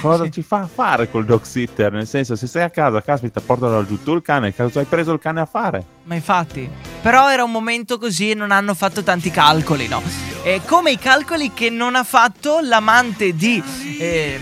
cosa 0.00 0.24
Sì. 0.30 0.32
ci 0.32 0.42
fa 0.42 0.60
a 0.60 0.66
fare 0.66 1.10
col 1.10 1.24
dog 1.24 1.42
sitter? 1.42 1.92
Nel 1.92 2.06
senso, 2.06 2.36
se 2.36 2.46
sei 2.46 2.62
a 2.64 2.70
casa, 2.70 3.00
caspita, 3.00 3.40
portalo 3.40 3.86
giù 3.86 4.02
tu 4.02 4.14
il 4.14 4.22
cane, 4.22 4.54
cosa 4.54 4.80
hai 4.80 4.86
preso 4.86 5.12
il 5.12 5.18
cane 5.18 5.40
a 5.40 5.46
fare? 5.46 5.84
Ma 6.04 6.14
infatti, 6.14 6.68
però 7.00 7.30
era 7.30 7.42
un 7.44 7.50
momento 7.50 7.96
così 7.96 8.32
e 8.32 8.34
non 8.34 8.50
hanno 8.50 8.74
fatto 8.74 9.02
tanti 9.02 9.30
calcoli, 9.30 9.88
no? 9.88 10.02
E 10.42 10.60
come 10.66 10.90
i 10.90 10.98
calcoli 10.98 11.52
che 11.54 11.70
non 11.70 11.94
ha 11.94 12.04
fatto 12.04 12.58
l'amante 12.60 13.32
di... 13.34 13.62
eh, 13.98 14.38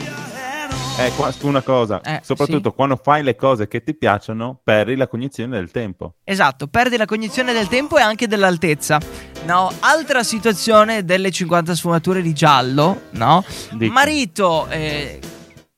Eh, 0.98 1.12
qua, 1.16 1.33
una 1.42 1.62
cosa, 1.62 2.03
Eh, 2.03 2.20
soprattutto 2.22 2.68
sì. 2.70 2.74
quando 2.76 2.96
fai 3.03 3.22
le 3.22 3.35
cose 3.35 3.66
che 3.68 3.83
ti 3.83 3.94
piacciono, 3.94 4.61
perdi 4.62 4.96
la 4.96 5.09
cognizione 5.09 5.57
del 5.57 5.70
tempo. 5.70 6.16
esatto, 6.24 6.66
perdi 6.66 6.98
la 6.98 7.07
cognizione 7.07 7.55
del 7.55 7.68
tempo 7.68 7.96
e 7.96 8.03
anche 8.03 8.26
dell'altezza. 8.26 9.00
No, 9.46 9.72
altra 9.81 10.22
situazione 10.22 11.05
delle 11.05 11.31
50 11.31 11.74
sfumature 11.74 12.20
di 12.20 12.35
giallo, 12.35 13.05
no? 13.12 13.42
Dica. 13.70 13.92
Marito 13.92 14.66
eh, 14.68 15.18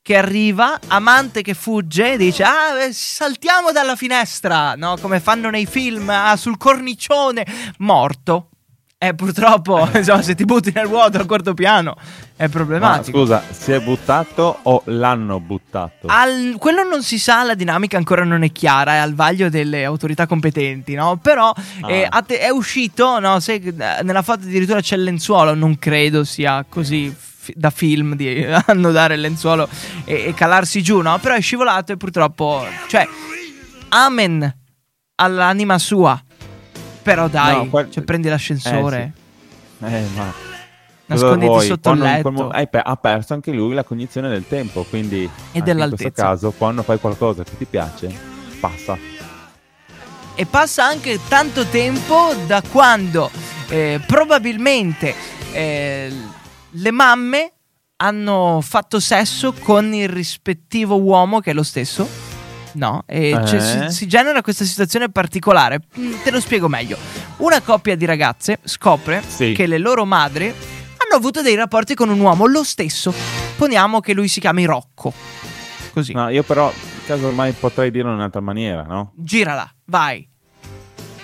che 0.03 0.16
arriva, 0.16 0.81
amante 0.88 1.42
che 1.42 1.55
fugge, 1.55 2.16
dice 2.16 2.42
ah 2.42 2.81
eh, 2.81 2.92
saltiamo 2.92 3.70
dalla 3.70 3.94
finestra, 3.94 4.75
no? 4.75 4.96
Come 5.01 5.20
fanno 5.20 5.51
nei 5.51 5.66
film, 5.66 6.09
ah, 6.11 6.35
sul 6.37 6.57
cornicione, 6.57 7.46
morto. 7.79 8.48
E 9.04 9.14
purtroppo, 9.14 9.88
insomma, 9.98 10.22
se 10.22 10.36
ti 10.36 10.44
butti 10.44 10.70
nel 10.72 10.86
vuoto 10.86 11.18
a 11.18 11.24
corto 11.26 11.54
piano 11.54 11.96
è 12.36 12.44
Ma 12.44 12.48
problematico. 12.48 13.18
scusa, 13.18 13.42
si 13.50 13.72
è 13.72 13.80
buttato 13.80 14.60
o 14.62 14.82
l'hanno 14.86 15.40
buttato? 15.40 16.06
Al- 16.06 16.54
quello 16.56 16.84
non 16.84 17.02
si 17.02 17.18
sa, 17.18 17.42
la 17.42 17.54
dinamica 17.54 17.96
ancora 17.96 18.22
non 18.22 18.44
è 18.44 18.52
chiara, 18.52 18.92
è 18.92 18.96
al 18.98 19.14
vaglio 19.14 19.48
delle 19.48 19.84
autorità 19.84 20.26
competenti, 20.28 20.94
no? 20.94 21.16
Però 21.16 21.52
eh, 21.88 22.04
Ah. 22.04 22.18
a 22.18 22.22
te- 22.22 22.38
è 22.38 22.50
uscito, 22.50 23.18
no? 23.18 23.40
Se, 23.40 23.54
eh, 23.54 23.72
nella 24.04 24.22
foto 24.22 24.44
addirittura 24.44 24.80
c'è 24.80 24.94
il 24.94 25.02
lenzuolo, 25.02 25.52
non 25.54 25.80
credo 25.80 26.22
sia 26.22 26.64
così 26.68 27.12
da 27.56 27.70
film 27.70 28.14
di 28.14 28.44
annodare 28.66 29.14
il 29.14 29.20
lenzuolo 29.20 29.68
e, 30.04 30.26
e 30.28 30.34
calarsi 30.34 30.80
giù, 30.80 31.00
no? 31.00 31.18
Però 31.18 31.34
è 31.34 31.40
scivolato 31.40 31.90
e 31.90 31.96
purtroppo, 31.96 32.64
cioè, 32.86 33.04
amen 33.88 34.56
all'anima 35.16 35.78
sua. 35.78 36.20
Però 37.02 37.28
dai, 37.28 37.56
No, 37.56 37.68
quel- 37.68 37.90
cioè, 37.90 38.04
prendi 38.04 38.28
l'ascensore, 38.28 39.12
Eh, 39.84 40.02
ma... 40.14 40.32
nasconditi 41.06 41.46
vuoi? 41.46 41.66
sotto 41.66 41.90
il 41.90 41.98
Quando 41.98 42.04
in 42.04 42.12
letto. 42.12 42.30
mo- 42.30 42.48
pe- 42.70 42.78
ha 42.84 42.96
perso 42.96 43.34
anche 43.34 43.50
lui 43.52 43.74
la 43.74 43.82
cognizione 43.84 44.28
del 44.28 44.46
tempo, 44.46 44.84
quindi 44.84 45.28
anche 45.46 45.62
dell'altezza. 45.62 46.02
in 46.04 46.12
questo 46.12 46.22
caso, 46.22 46.50
quando 46.56 46.82
fai 46.82 46.98
qualcosa 47.00 47.42
che 47.42 47.56
ti 47.58 47.64
piace, 47.64 48.08
passa. 48.60 48.96
e 50.34 50.46
passa 50.46 50.84
anche 50.84 51.18
tanto 51.28 51.66
tempo 51.66 52.32
da 52.46 52.62
quando 52.62 53.30
eh, 53.68 54.00
probabilmente 54.06 55.14
eh, 55.52 56.10
le 56.70 56.90
mamme 56.90 57.52
hanno 57.96 58.60
fatto 58.62 58.98
sesso 58.98 59.52
con 59.52 59.92
il 59.92 60.08
rispettivo 60.08 60.98
uomo 61.00 61.40
che 61.40 61.50
è 61.50 61.54
lo 61.54 61.62
stesso. 61.62 62.30
No, 62.74 63.02
e 63.06 63.30
Eh? 63.30 63.46
cioè, 63.46 63.61
si, 63.61 63.94
si 63.94 64.06
genera 64.06 64.40
questa 64.42 64.64
situazione 64.64 65.11
particolare. 65.11 65.80
Mm, 65.98 66.14
Te 66.22 66.30
lo 66.30 66.40
spiego 66.40 66.68
meglio. 66.68 66.96
Una 67.38 67.61
coppia 67.61 67.96
di 67.96 68.04
ragazze 68.06 68.58
scopre 68.64 69.22
Sì. 69.26 69.52
che 69.52 69.66
le 69.66 69.78
loro 69.78 70.04
madri 70.04 70.46
hanno 70.46 71.14
avuto 71.16 71.42
dei 71.42 71.54
rapporti 71.54 71.94
con 71.94 72.08
un 72.08 72.18
uomo 72.20 72.46
lo 72.46 72.62
stesso. 72.64 73.12
Poniamo 73.56 74.00
che 74.00 74.14
lui 74.14 74.28
si 74.28 74.40
chiami 74.40 74.64
Rocco. 74.64 75.12
Così. 75.92 76.12
No, 76.14 76.28
io 76.30 76.42
però, 76.42 76.72
casomai 77.06 77.52
potrei 77.52 77.90
dirlo 77.90 78.11
in 78.11 78.16
un'altra 78.16 78.40
maniera, 78.40 78.82
no? 78.85 79.12
Girala, 79.16 79.70
vai. 79.87 80.26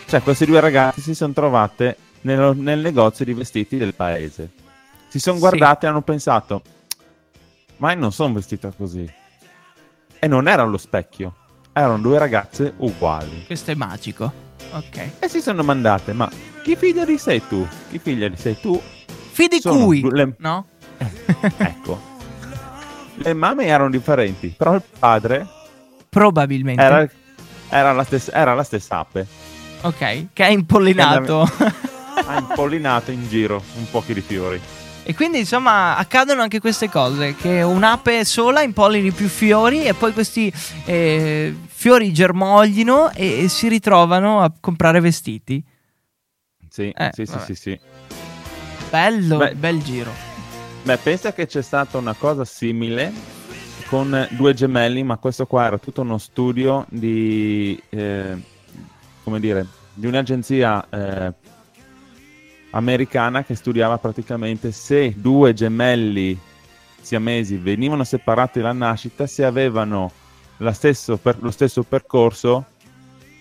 Cioè, 0.07 0.23
queste 0.23 0.45
due 0.47 0.61
ragazze 0.61 1.01
si 1.01 1.15
sono 1.15 1.33
trovate 1.33 1.97
nello- 2.23 2.53
nel 2.55 2.81
negozio 2.81 3.25
di 3.25 3.33
vestiti 3.33 3.77
del 3.79 3.95
paese. 3.95 4.51
Si 5.09 5.19
sono 5.19 5.37
Sì. 5.37 5.41
guardate 5.41 5.87
e 5.87 5.89
hanno 5.89 6.03
pensato, 6.03 6.63
ma 7.79 7.93
io 7.93 7.99
non 7.99 8.13
sono 8.13 8.35
vestita 8.35 8.71
così. 8.77 9.11
E 10.21 10.27
non 10.27 10.49
era 10.49 10.63
allo 10.63 10.79
specchio, 10.79 11.35
erano 11.73 11.99
due 11.99 12.19
ragazze 12.19 12.75
uguali. 12.79 13.45
Questo 13.47 13.71
è 13.71 13.75
magico. 13.75 14.33
Ok. 14.73 15.11
E 15.21 15.29
si 15.29 15.41
sono 15.41 15.57
domandate, 15.59 16.13
ma 16.13 16.29
chi 16.63 16.77
figlia 16.77 17.05
di 17.05 17.19
sei 17.19 17.43
tu? 17.47 17.67
Chi 17.91 17.99
figlia 17.99 18.29
di 18.29 18.37
sei 18.37 18.59
tu? 18.61 18.81
Fidi 19.31 19.61
Sono 19.61 19.85
cui, 19.85 20.07
le- 20.11 20.35
no? 20.39 20.67
Ecco. 21.57 22.01
Le 23.15 23.33
mamme 23.33 23.67
erano 23.67 23.91
differenti, 23.91 24.55
però 24.57 24.75
il 24.75 24.83
padre 24.99 25.47
Probabilmente. 26.09 26.83
era, 26.83 27.09
era 27.69 27.93
la, 27.93 28.05
stessa, 28.05 28.33
era 28.33 28.55
la 28.55 28.63
stessa 28.65 28.99
ape. 28.99 29.27
Ok, 29.83 30.27
che 30.33 30.45
è 30.45 30.49
impollinato. 30.51 31.47
Ha 32.19 32.37
impollinato 32.37 33.13
in 33.13 33.29
giro 33.29 33.63
un 33.77 33.89
po' 33.93 34.03
di 34.05 34.21
fiori. 34.21 34.61
E 35.09 35.15
quindi 35.15 35.39
insomma 35.39 35.97
accadono 35.97 36.43
anche 36.43 36.61
queste 36.61 36.91
cose, 36.91 37.35
che 37.35 37.63
un'ape 37.63 38.27
sola 38.27 38.61
impollini 38.61 39.11
più 39.11 39.27
fiori 39.27 39.87
e 39.87 39.95
poi 39.95 40.13
questi 40.13 40.53
eh, 40.85 41.57
fiori 41.67 42.13
germoglino 42.13 43.13
e, 43.13 43.45
e 43.45 43.49
si 43.49 43.69
ritrovano 43.69 44.43
a 44.43 44.53
comprare 44.61 45.01
vestiti. 45.01 45.65
Sì, 46.69 46.93
Eh, 46.95 47.09
sì, 47.15 47.25
sì, 47.25 47.39
sì, 47.47 47.55
sì. 47.55 47.81
Bello, 48.91 49.39
Beh. 49.39 49.55
bel 49.55 49.83
giro. 49.83 50.13
Beh, 50.83 50.99
pensa 50.99 51.33
che 51.33 51.47
c'è 51.47 51.63
stata 51.63 51.97
una 51.97 52.13
cosa 52.13 52.45
simile 52.45 53.11
con 53.89 54.29
due 54.33 54.53
gemelli, 54.53 55.03
ma 55.05 55.17
questo 55.17 55.47
qua 55.47 55.65
era 55.65 55.79
tutto 55.79 56.03
uno 56.03 56.19
studio 56.19 56.85
di, 56.91 57.83
eh, 57.89 58.37
come 59.25 59.41
dire, 59.41 59.67
di 59.95 60.07
un'agenzia 60.07 60.87
eh, 60.91 61.33
americana 62.71 63.45
che 63.45 63.55
studiava 63.55 63.99
praticamente 63.99 64.73
se 64.73 65.15
due 65.17 65.55
gemelli 65.55 66.39
siamesi 67.01 67.57
venivano 67.57 68.05
separati 68.05 68.61
dalla 68.61 68.73
nascita, 68.73 69.27
se 69.27 69.45
avevano 69.45 70.11
stesso 70.73 71.17
per- 71.17 71.39
lo 71.41 71.51
stesso 71.51 71.83
percorso 71.83 72.65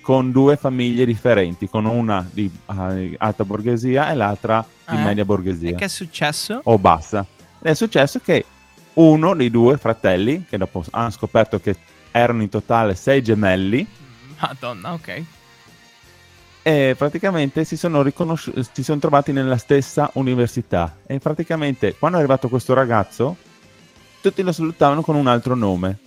con 0.02 0.32
due 0.32 0.56
famiglie 0.56 1.06
differenti, 1.06 1.68
con 1.68 1.86
una 1.86 2.26
di 2.32 2.50
eh, 2.70 3.16
alta 3.18 3.44
borghesia 3.44 4.10
e 4.12 4.16
l'altra 4.16 4.66
di 4.90 4.96
Eh? 4.96 5.00
media 5.00 5.24
E 5.24 5.26
borghesia 5.26 5.76
che 5.76 5.86
è 5.86 5.90
successo? 5.90 6.62
o 6.64 6.78
bassa. 6.78 7.26
È 7.60 7.74
successo 7.74 8.20
che 8.24 8.46
uno 8.94 9.36
dei 9.36 9.52
due 9.52 9.78
fratelli, 9.78 10.46
che 10.48 10.58
dopo 10.58 10.84
hanno 10.92 11.10
scoperto 11.10 11.60
che 11.60 11.76
erano 12.12 12.42
in 12.42 12.50
totale 12.50 12.96
sei 12.96 13.22
gemelli, 13.22 13.86
Madonna, 14.40 14.94
ok. 14.94 15.24
E 16.68 16.96
praticamente 16.98 17.64
si 17.64 17.78
sono, 17.78 18.02
riconosci- 18.02 18.52
si 18.74 18.84
sono 18.84 19.00
trovati 19.00 19.32
nella 19.32 19.56
stessa 19.56 20.10
università. 20.16 20.98
E 21.08 21.18
praticamente 21.18 21.96
quando 21.96 22.18
è 22.18 22.20
arrivato 22.20 22.50
questo 22.50 22.74
ragazzo, 22.74 23.38
tutti 24.20 24.42
lo 24.42 24.52
salutavano 24.52 25.02
con 25.02 25.16
un 25.16 25.28
altro 25.28 25.56
nome. 25.56 25.98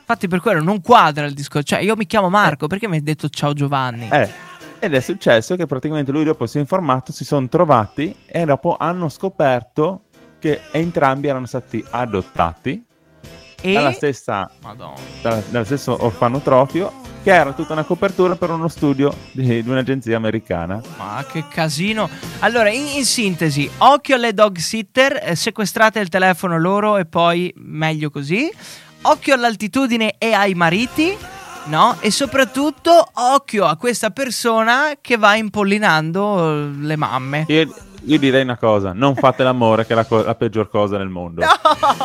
Infatti 0.00 0.28
per 0.28 0.40
quello 0.40 0.62
non 0.62 0.82
quadra 0.82 1.24
il 1.24 1.32
discorso. 1.32 1.68
Cioè 1.68 1.78
io 1.78 1.96
mi 1.96 2.04
chiamo 2.04 2.28
Marco, 2.28 2.66
perché 2.66 2.86
mi 2.86 2.96
hai 2.96 3.02
detto 3.02 3.30
ciao 3.30 3.54
Giovanni? 3.54 4.10
Eh, 4.12 4.28
ed 4.78 4.92
è 4.92 5.00
successo 5.00 5.56
che 5.56 5.64
praticamente 5.64 6.12
lui 6.12 6.24
dopo 6.24 6.44
si 6.46 6.58
è 6.58 6.60
informato, 6.60 7.10
si 7.10 7.24
sono 7.24 7.48
trovati 7.48 8.14
e 8.26 8.44
dopo 8.44 8.76
hanno 8.78 9.08
scoperto 9.08 10.02
che 10.38 10.60
entrambi 10.72 11.28
erano 11.28 11.46
stati 11.46 11.82
adottati 11.88 12.84
e... 13.58 13.72
dalla 13.72 13.92
stessa 13.92 14.50
dallo 15.22 15.64
stesso 15.64 15.96
orfanotrofio 16.04 17.13
che 17.24 17.32
era 17.32 17.54
tutta 17.54 17.72
una 17.72 17.84
copertura 17.84 18.36
per 18.36 18.50
uno 18.50 18.68
studio 18.68 19.10
di, 19.32 19.62
di 19.62 19.68
un'agenzia 19.68 20.14
americana. 20.14 20.78
Ma 20.98 21.24
che 21.26 21.44
casino. 21.48 22.06
Allora, 22.40 22.68
in, 22.68 22.86
in 22.86 23.04
sintesi, 23.06 23.68
occhio 23.78 24.16
alle 24.16 24.34
dog 24.34 24.58
sitter, 24.58 25.20
eh, 25.22 25.34
sequestrate 25.34 26.00
il 26.00 26.10
telefono 26.10 26.58
loro 26.58 26.98
e 26.98 27.06
poi 27.06 27.50
meglio 27.56 28.10
così. 28.10 28.52
Occhio 29.00 29.32
all'altitudine 29.32 30.16
e 30.18 30.34
ai 30.34 30.52
mariti, 30.52 31.16
no? 31.64 31.96
E 32.00 32.10
soprattutto 32.10 33.08
occhio 33.14 33.64
a 33.64 33.76
questa 33.76 34.10
persona 34.10 34.92
che 35.00 35.16
va 35.16 35.34
impollinando 35.34 36.50
eh, 36.50 36.70
le 36.78 36.96
mamme. 36.96 37.46
Io, 37.48 37.74
io 38.02 38.18
direi 38.18 38.42
una 38.42 38.58
cosa, 38.58 38.92
non 38.92 39.14
fate 39.14 39.42
l'amore 39.42 39.86
che 39.86 39.94
è 39.94 39.96
la, 39.96 40.04
co- 40.04 40.22
la 40.22 40.34
peggior 40.34 40.68
cosa 40.68 40.98
nel 40.98 41.08
mondo. 41.08 41.40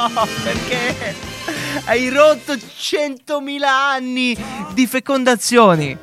No, 0.09 0.25
perché 0.43 1.15
hai 1.85 2.09
rotto 2.09 2.53
100.000 2.53 3.63
anni 3.63 4.37
di 4.73 4.87
fecondazioni. 4.87 5.97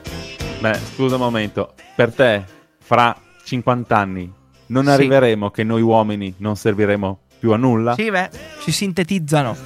Beh, 0.61 0.79
scusa 0.95 1.17
un 1.17 1.21
momento, 1.21 1.75
per 1.95 2.13
te, 2.13 2.45
fra 2.83 3.15
50 3.45 3.97
anni, 3.97 4.33
non 4.69 4.85
Sì. 4.85 4.91
arriveremo 4.91 5.51
che 5.51 5.63
noi 5.65 5.83
uomini 5.83 6.35
non 6.39 6.57
serviremo 6.57 7.19
più 7.39 7.53
a 7.53 7.57
nulla? 7.57 7.95
Sì, 7.95 8.11
beh, 8.11 8.31
ci 8.63 8.73
sintetizzano. 8.73 9.57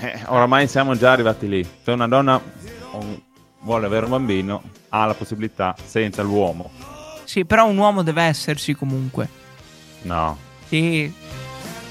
Eh, 0.00 0.20
oramai 0.26 0.68
siamo 0.68 0.96
già 0.96 1.12
arrivati 1.12 1.48
lì. 1.48 1.66
Se 1.82 1.90
una 1.90 2.08
donna 2.08 2.40
vuole 3.60 3.86
avere 3.86 4.04
un 4.04 4.10
bambino, 4.10 4.62
ha 4.90 5.04
la 5.06 5.14
possibilità 5.14 5.74
senza 5.84 6.22
l'uomo. 6.22 6.70
Sì, 7.24 7.44
però 7.44 7.66
un 7.66 7.76
uomo 7.76 8.02
deve 8.02 8.22
esserci 8.22 8.74
comunque. 8.74 9.28
No. 10.02 10.36
Sì. 10.68 11.12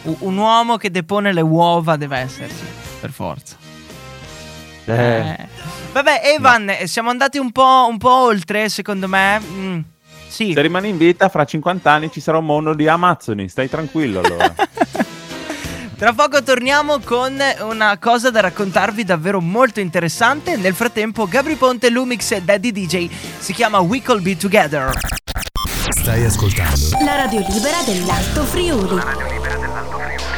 Un 0.05 0.37
uomo 0.37 0.77
che 0.77 0.91
depone 0.91 1.33
le 1.33 1.41
uova 1.41 1.95
deve 1.95 2.17
esserci, 2.17 2.63
per 2.99 3.11
forza. 3.11 3.55
Eh, 4.85 4.93
Eh. 4.93 5.47
Vabbè, 5.93 6.21
Evan, 6.35 6.69
eh, 6.69 6.87
siamo 6.87 7.09
andati 7.09 7.37
un 7.37 7.51
po', 7.51 7.87
un 7.89 7.97
po' 7.97 8.13
oltre, 8.25 8.69
secondo 8.69 9.07
me. 9.07 9.39
Mm, 9.39 9.79
sì. 10.27 10.51
Se 10.53 10.61
rimani 10.61 10.89
in 10.89 10.97
vita, 10.97 11.29
fra 11.29 11.45
50 11.45 11.89
anni 11.91 12.11
ci 12.11 12.19
sarà 12.19 12.37
un 12.37 12.45
mondo 12.45 12.73
di 12.73 12.87
Amazzoni. 12.87 13.47
Stai 13.47 13.69
tranquillo 13.69 14.19
allora. 14.21 14.53
Tra 15.97 16.11
poco 16.11 16.43
torniamo 16.43 16.99
con 16.99 17.39
una 17.61 17.97
cosa 17.97 18.29
da 18.29 18.41
raccontarvi 18.41 19.05
davvero 19.05 19.39
molto 19.39 19.79
interessante. 19.79 20.57
Nel 20.57 20.75
frattempo, 20.75 21.25
Gabri 21.25 21.55
Ponte, 21.55 21.89
Lumix 21.89 22.31
e 22.31 22.41
Daddy 22.41 22.71
DJ 22.73 23.09
si 23.39 23.53
chiama 23.53 23.79
We 23.79 24.01
Could 24.01 24.21
Be 24.21 24.35
Together. 24.35 24.91
Stai 26.05 26.23
ascoltando 26.23 26.99
La 27.03 27.15
radio 27.15 27.43
libera 27.49 27.81
dell'Alto 27.83 28.43
Friuli. 28.43 29.01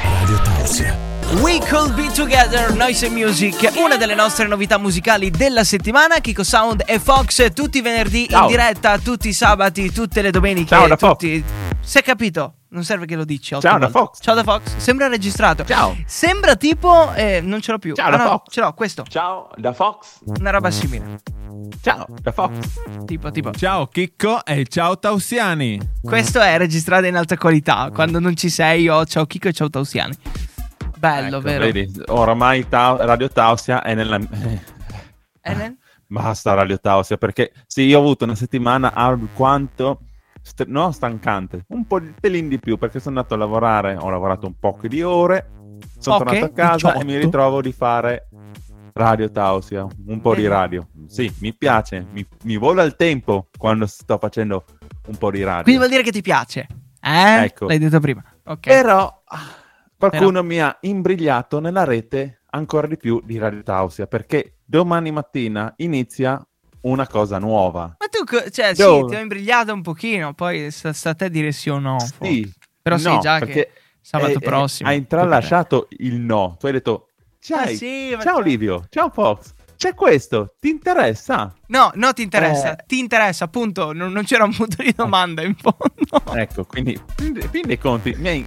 Radio 0.02 0.42
Tausia. 0.42 0.98
We 1.42 1.60
Could 1.60 1.94
Be 1.94 2.10
Together, 2.10 2.74
Noise 2.74 3.08
and 3.08 3.18
Music, 3.18 3.74
una 3.76 3.98
delle 3.98 4.16
nostre 4.16 4.48
novità 4.48 4.78
musicali 4.78 5.30
della 5.30 5.66
settimana. 5.66 6.22
Kiko 6.22 6.46
Sound 6.46 6.84
e 6.86 7.00
Fox 7.00 7.52
tutti 7.52 7.80
i 7.80 7.82
venerdì 7.82 8.22
in 8.22 8.30
Ciao. 8.30 8.48
diretta, 8.48 8.98
tutti 8.98 9.28
i 9.28 9.34
sabati, 9.34 9.92
tutte 9.92 10.22
le 10.22 10.32
domeniche. 10.32 10.70
Ciao 10.70 10.88
da 10.88 10.96
tutti... 10.96 11.44
Si 11.82 11.98
è 11.98 12.02
capito? 12.02 12.57
Non 12.70 12.84
serve 12.84 13.06
che 13.06 13.16
lo 13.16 13.24
dici. 13.24 13.56
Ciao 13.60 13.78
da. 13.78 13.90
Fox. 13.90 14.20
Ciao 14.22 14.36
da 14.36 14.44
Fox. 14.44 14.76
Sembra 14.76 15.08
registrato. 15.08 15.64
Ciao. 15.64 15.96
Sembra 16.06 16.56
tipo. 16.56 17.14
eh, 17.14 17.40
non 17.42 17.62
ce 17.62 17.72
l'ho 17.72 17.78
più. 17.78 17.96
Ciao 17.96 18.08
Ah, 18.08 18.12
da 18.12 18.18
no, 18.18 18.30
Fox. 18.30 18.52
Ce 18.54 18.60
l'ho, 18.60 18.74
questo. 18.74 19.04
Ciao 19.08 19.50
da 19.56 19.72
Fox. 19.74 20.20
Una 20.26 20.50
roba 20.50 20.70
simile. 20.70 21.20
Ciao 21.82 22.06
da 22.22 22.32
Fox. 22.32 23.06
Tipo, 23.06 23.32
tipo. 23.32 23.52
Ciao 23.52 23.88
Chicco 23.88 24.44
e 24.46 24.66
ciao 24.68 25.00
Tausiani. 25.00 25.80
Questo 26.02 26.42
è 26.42 26.58
registrato 26.58 27.06
in 27.06 27.16
alta 27.16 27.38
qualità. 27.38 27.90
Quando 27.94 28.20
non 28.20 28.36
ci 28.36 28.50
sei, 28.50 28.82
io 28.84 29.06
ciao 29.06 29.26
Kiko 29.26 29.48
e 29.48 29.54
ciao 29.54 29.70
Tausiani. 29.70 30.16
Bello, 30.98 31.38
Ecco, 31.38 31.42
vero? 31.42 31.64
Vedi, 31.66 32.02
oramai 32.08 32.68
Tau- 32.68 32.98
Radio 33.00 33.30
Tausia 33.30 33.82
è 33.84 33.94
nella... 33.94 34.18
Ne- 34.18 34.76
Basta 36.10 36.54
Radio 36.54 36.80
Tausia 36.80 37.18
perché 37.18 37.52
sì, 37.68 37.82
io 37.84 38.00
ho 38.00 38.02
avuto 38.02 38.24
una 38.24 38.36
settimana 38.36 38.94
alquanto 38.94 40.00
st- 40.48 40.66
no 40.68 40.92
stancante, 40.92 41.66
un 41.70 41.86
po' 41.86 42.00
di 42.00 42.14
pelin 42.20 42.48
di 42.48 42.60
più 42.60 42.78
perché 42.78 43.00
sono 43.00 43.18
andato 43.18 43.34
a 43.34 43.38
lavorare, 43.38 43.96
ho 43.96 44.10
lavorato 44.10 44.48
un 44.48 44.58
po' 44.58 44.78
di 44.84 45.02
ore, 45.02 45.50
sono 46.00 46.20
Poche? 46.20 46.40
tornato 46.40 46.46
a 46.46 46.56
casa 46.56 46.94
e 46.94 47.00
18? 47.00 47.06
mi 47.06 47.18
ritrovo 47.18 47.62
di 47.62 47.72
fare 47.74 48.30
Radio 48.94 49.30
Tausia, 49.30 49.86
un 50.08 50.22
po' 50.22 50.34
di 50.34 50.44
Bene. 50.44 50.54
radio. 50.54 50.88
Sì, 51.08 51.32
mi 51.40 51.54
piace, 51.54 52.06
mi, 52.12 52.26
mi 52.44 52.58
vola 52.58 52.84
il 52.84 52.96
tempo 52.96 53.50
quando 53.58 53.86
sto 53.86 54.18
facendo 54.18 54.64
un 55.08 55.18
po' 55.18 55.32
di 55.32 55.44
radio. 55.44 55.64
Quindi 55.64 55.80
vuol 55.80 55.92
dire 55.92 56.04
che 56.04 56.12
ti 56.12 56.22
piace. 56.22 56.68
Eh? 57.02 57.44
Ecco. 57.44 57.68
L'hai 57.68 57.78
detto 57.78 58.00
prima. 58.00 58.24
Ok. 58.46 58.68
Però 58.68 59.22
ah, 59.26 59.38
qualcuno 59.98 60.42
mi 60.44 60.60
ha 60.60 60.76
imbrigliato 60.82 61.60
nella 61.60 61.84
rete 61.84 62.42
ancora 62.52 62.88
di 62.88 62.98
più 62.98 63.22
di 63.24 63.38
Radio 63.38 63.62
Tausia 63.62 64.08
perché 64.08 64.60
domani 64.66 65.12
mattina 65.12 65.72
inizia 65.78 66.44
una 66.88 67.08
cosa 67.08 67.38
nuova. 67.38 67.96
Ma 68.00 68.08
tu, 68.10 68.24
cioè, 68.52 68.74
sì, 68.74 68.82
Io- 68.82 69.06
ti 69.06 69.16
ho 69.16 69.20
imbrigliato 69.20 69.74
un 69.74 69.82
pochino, 69.82 70.34
poi 70.34 70.72
sta, 70.72 70.94
sta 70.94 71.12
a 71.12 71.16
te 71.16 71.30
dire 71.30 71.52
sì 71.52 71.70
o 71.70 71.80
no. 71.80 71.98
Sì. 72.22 72.52
Però 72.82 72.98
sì, 72.98 73.08
no, 73.08 73.20
già 73.20 73.40
perché 73.40 73.54
che 73.54 73.72
sabato 74.02 74.38
eh, 74.38 74.40
prossimo. 74.40 74.90
Hai 74.90 74.98
intralasciato 74.98 75.88
il 76.00 76.16
no. 76.16 76.56
Tu 76.60 76.68
hai 76.68 76.72
detto, 76.72 77.10
ciao, 77.40 77.64
Ah, 77.64 77.68
sì, 77.68 78.18
ciao 78.22 78.40
Livio, 78.40 78.86
ciao 78.90 79.10
Fox, 79.10 79.54
c'è 79.76 79.94
questo, 79.94 80.56
ti 80.60 80.70
interessa? 80.70 81.54
No, 81.68 81.92
no, 81.96 82.14
ti 82.14 82.24
interessa. 82.24 82.76
Eh. 82.76 82.84
Ti 82.88 82.98
interessa, 82.98 83.46
appunto. 83.46 83.94
Non, 83.94 84.12
non 84.12 84.24
c'era 84.24 84.44
un 84.44 84.56
punto 84.56 84.82
di 84.82 84.94
domanda 84.96 85.44
in 85.44 85.56
fondo. 85.56 86.40
Ecco, 86.40 86.66
quindi, 86.66 87.00
in 87.20 87.48
fin 87.52 87.68
dei 87.68 87.78
conti, 87.78 88.16
mi 88.18 88.28
hai 88.28 88.46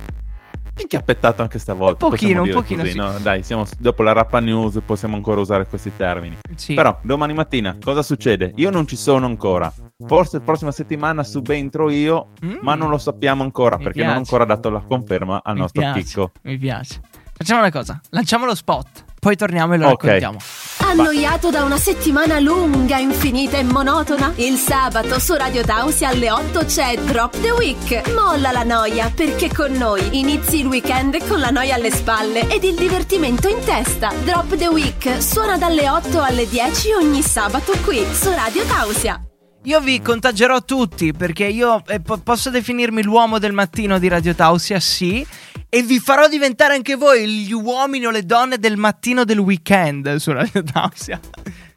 inchiappettato 0.83 1.43
anche 1.43 1.59
stavolta. 1.59 2.05
Un 2.05 2.11
pochino, 2.11 2.43
un 2.43 2.51
pochino, 2.51 2.81
così, 2.83 2.93
sì. 2.93 2.97
no? 2.99 3.13
Dai, 3.19 3.43
siamo 3.43 3.67
dopo 3.79 4.03
la 4.03 4.13
rappa 4.13 4.41
news, 4.41 4.79
possiamo 4.85 5.17
ancora 5.17 5.41
usare 5.41 5.67
questi 5.67 5.93
termini. 5.97 6.39
Sì. 6.57 6.75
Però 6.75 6.99
domani 7.03 7.33
mattina 7.35 7.77
cosa 7.83 8.03
succede? 8.03 8.53
Io 8.57 8.71
non 8.71 8.87
ci 8.87 8.97
sono 8.97 9.27
ancora. 9.27 9.73
Forse 10.07 10.39
la 10.39 10.45
prossima 10.45 10.73
settimana 10.73 11.23
subentro 11.25 11.91
io, 11.91 12.29
Mm. 12.45 12.57
ma 12.63 12.75
non 12.75 12.89
lo 12.91 12.99
sappiamo 12.99 13.43
ancora 13.43 13.77
Mi 13.77 13.85
perché 13.85 14.01
non 14.01 14.09
ho 14.11 14.15
piace. 14.15 14.31
ancora 14.35 14.45
dato 14.55 14.71
la 14.71 14.81
conferma 14.87 15.41
al 15.45 15.55
Mi 15.55 15.61
nostro 15.61 15.81
piace, 15.83 16.01
chicco. 16.03 16.33
Mi 16.43 16.57
piace. 16.59 17.01
Facciamo 17.33 17.61
una 17.61 17.71
cosa. 17.71 18.01
Lanciamo 18.11 18.45
lo 18.47 18.55
spot. 18.55 19.05
Poi 19.21 19.37
torniamo 19.37 19.75
e 19.75 19.77
lo 19.77 19.89
Ok. 19.89 20.03
raccontiamo. 20.05 20.39
Annoiato 20.79 21.51
da 21.51 21.63
una 21.63 21.77
settimana 21.77 22.41
lunga, 22.41 22.97
infinita 22.97 23.59
e 23.59 23.63
monotona? 23.63 24.33
Il 24.37 24.57
sabato 24.57 25.19
su 25.21 25.35
Radio 25.35 25.63
Tausia 25.63 26.09
alle 26.09 26.31
8 26.31 26.65
c'è 26.65 26.97
Drop 26.97 27.39
the 27.43 27.51
Week. 27.51 28.09
Molla 28.15 28.51
la 28.51 28.63
noia, 28.63 29.13
perché 29.15 29.53
con 29.55 29.73
noi 29.73 30.19
inizi 30.19 30.61
il 30.61 30.67
weekend 30.67 31.25
con 31.29 31.39
la 31.39 31.51
noia 31.51 31.75
alle 31.75 31.91
spalle 31.91 32.49
ed 32.49 32.65
il 32.65 32.75
divertimento 32.77 33.47
in 33.47 33.63
testa. 33.63 34.11
Drop 34.25 34.57
the 34.57 34.69
Week 34.69 35.23
suona 35.23 35.59
dalle 35.59 35.89
8 35.89 36.21
alle 36.23 36.49
10 36.49 36.93
ogni 36.95 37.21
sabato 37.21 37.73
qui 37.85 38.03
su 38.13 38.31
Radio 38.31 38.65
Tausia. 38.65 39.23
Io 39.65 39.81
vi 39.81 40.01
contagerò 40.01 40.63
tutti 40.63 41.13
perché 41.13 41.45
io 41.45 41.83
eh, 41.87 42.01
po- 42.01 42.17
posso 42.19 42.49
definirmi 42.49 43.03
l'uomo 43.03 43.39
del 43.39 43.53
mattino 43.53 43.99
di 43.99 44.09
Radio 44.09 44.35
Tausia, 44.35 44.81
sì, 44.81 45.25
e 45.69 45.83
vi 45.83 45.99
farò 46.01 46.29
diventare 46.29 46.75
anche 46.75 46.95
voi 46.97 47.29
gli 47.29 47.53
uomini 47.53 48.07
o 48.07 48.11
le 48.11 48.25
donne 48.25 48.59
del 48.59 48.79
mattino 48.79 49.25
del 49.25 49.39
weekend 49.39 50.17
su 50.17 50.33
Radio 50.33 50.63
Tausia. 50.63 51.21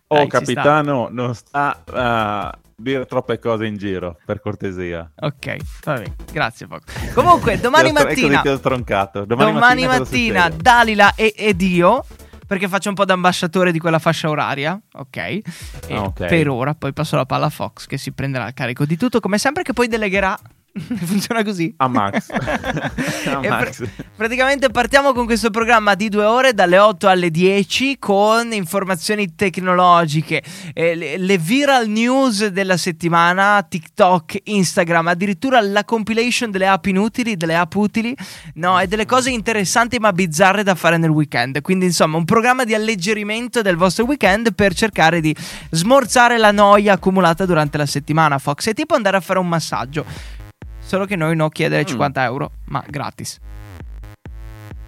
Oh, 0.08 0.16
Dai, 0.16 0.28
capitano, 0.28 1.10
non 1.12 1.36
sta 1.36 1.84
a 1.86 2.58
dire 2.76 3.06
troppe 3.06 3.38
cose 3.40 3.66
in 3.66 3.76
giro, 3.78 4.18
per 4.26 4.40
cortesia. 4.40 5.12
sta. 5.14 5.26
Ok, 5.26 5.58
va 5.84 5.94
bene, 5.96 6.16
grazie 6.32 6.68
Fox. 6.68 7.14
Comunque, 7.14 7.60
domani 7.60 7.90
ho- 7.90 7.92
ecco 7.92 8.04
mattina, 8.08 8.42
ti 8.42 8.48
ho 8.48 8.58
stroncato. 8.58 9.26
Domani, 9.26 9.52
domani 9.52 9.86
mattina, 9.88 10.44
succede? 10.44 10.62
Dalila 10.62 11.16
e, 11.16 11.34
ed 11.36 11.62
io, 11.62 12.06
perché 12.48 12.68
faccio 12.68 12.90
un 12.90 12.96
po' 12.96 13.06
da 13.06 13.14
ambasciatore 13.14 13.72
di 13.72 13.80
quella 13.80 14.00
fascia 14.00 14.30
oraria, 14.30 14.80
ok? 14.94 15.18
E 15.18 15.44
Ah, 15.90 16.02
ok. 16.04 16.26
Per 16.28 16.48
ora, 16.50 16.74
poi 16.74 16.94
passo 16.94 17.16
la 17.16 17.26
palla 17.26 17.46
a 17.48 17.50
Fox 17.50 17.86
che 17.88 17.98
si 17.98 18.12
prenderà 18.12 18.48
il 18.48 18.54
carico 18.54 18.86
di 18.86 18.98
tutto, 18.98 19.20
come 19.20 19.38
sempre, 19.38 19.64
che 19.64 19.74
poi 19.74 19.88
delegherà. 19.88 20.38
Funziona 21.06 21.44
così. 21.44 21.72
A 21.78 21.88
Max. 21.88 22.30
A 22.34 23.40
Max. 23.48 23.78
pr- 23.78 24.06
praticamente 24.16 24.70
partiamo 24.70 25.14
con 25.14 25.26
questo 25.26 25.52
programma 25.52 25.94
di 25.94 26.10
due 26.10 26.24
ore 26.24 26.54
dalle 26.54 26.80
8 26.80 27.08
alle 27.08 27.30
10 27.30 28.00
con 28.00 28.52
informazioni 28.54 29.36
tecnologiche, 29.36 30.42
eh, 30.74 30.96
le, 30.96 31.18
le 31.18 31.38
viral 31.38 31.88
news 31.88 32.48
della 32.48 32.78
settimana, 32.78 33.64
TikTok, 33.68 34.40
Instagram, 34.46 35.10
addirittura 35.10 35.62
la 35.62 35.86
compilation 35.86 36.50
delle 36.50 36.68
app 36.68 36.88
inutili, 36.88 37.38
delle 37.38 37.56
app 37.56 37.76
utili, 37.76 38.16
no, 38.56 38.80
e 38.80 38.88
delle 38.88 39.06
cose 39.06 39.30
interessanti 39.30 40.00
ma 40.00 40.12
bizzarre 40.12 40.64
da 40.64 40.74
fare 40.74 40.98
nel 40.98 41.12
weekend. 41.12 41.62
Quindi 41.62 41.86
insomma 41.86 42.18
un 42.18 42.26
programma 42.26 42.64
di 42.64 42.74
alleggerimento 42.74 43.62
del 43.62 43.76
vostro 43.76 44.06
weekend 44.06 44.56
per 44.56 44.74
cercare 44.74 45.22
di 45.22 45.36
smorzare 45.70 46.40
la 46.40 46.52
noia 46.52 46.94
accumulata 46.94 47.46
durante 47.46 47.78
la 47.78 47.86
settimana. 47.86 48.40
Fox 48.40 48.70
è 48.70 48.74
tipo 48.74 48.96
andare 48.96 49.18
a 49.18 49.22
fare 49.22 49.38
un 49.38 49.48
massaggio. 49.48 50.42
Solo 50.86 51.06
che 51.06 51.16
noi 51.16 51.36
no 51.36 51.50
chiedere 51.50 51.82
Mm. 51.84 51.86
50 51.86 52.24
euro, 52.24 52.52
ma 52.66 52.84
gratis. 52.88 53.40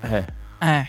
Eh, 0.01 0.25
Eh, 0.59 0.87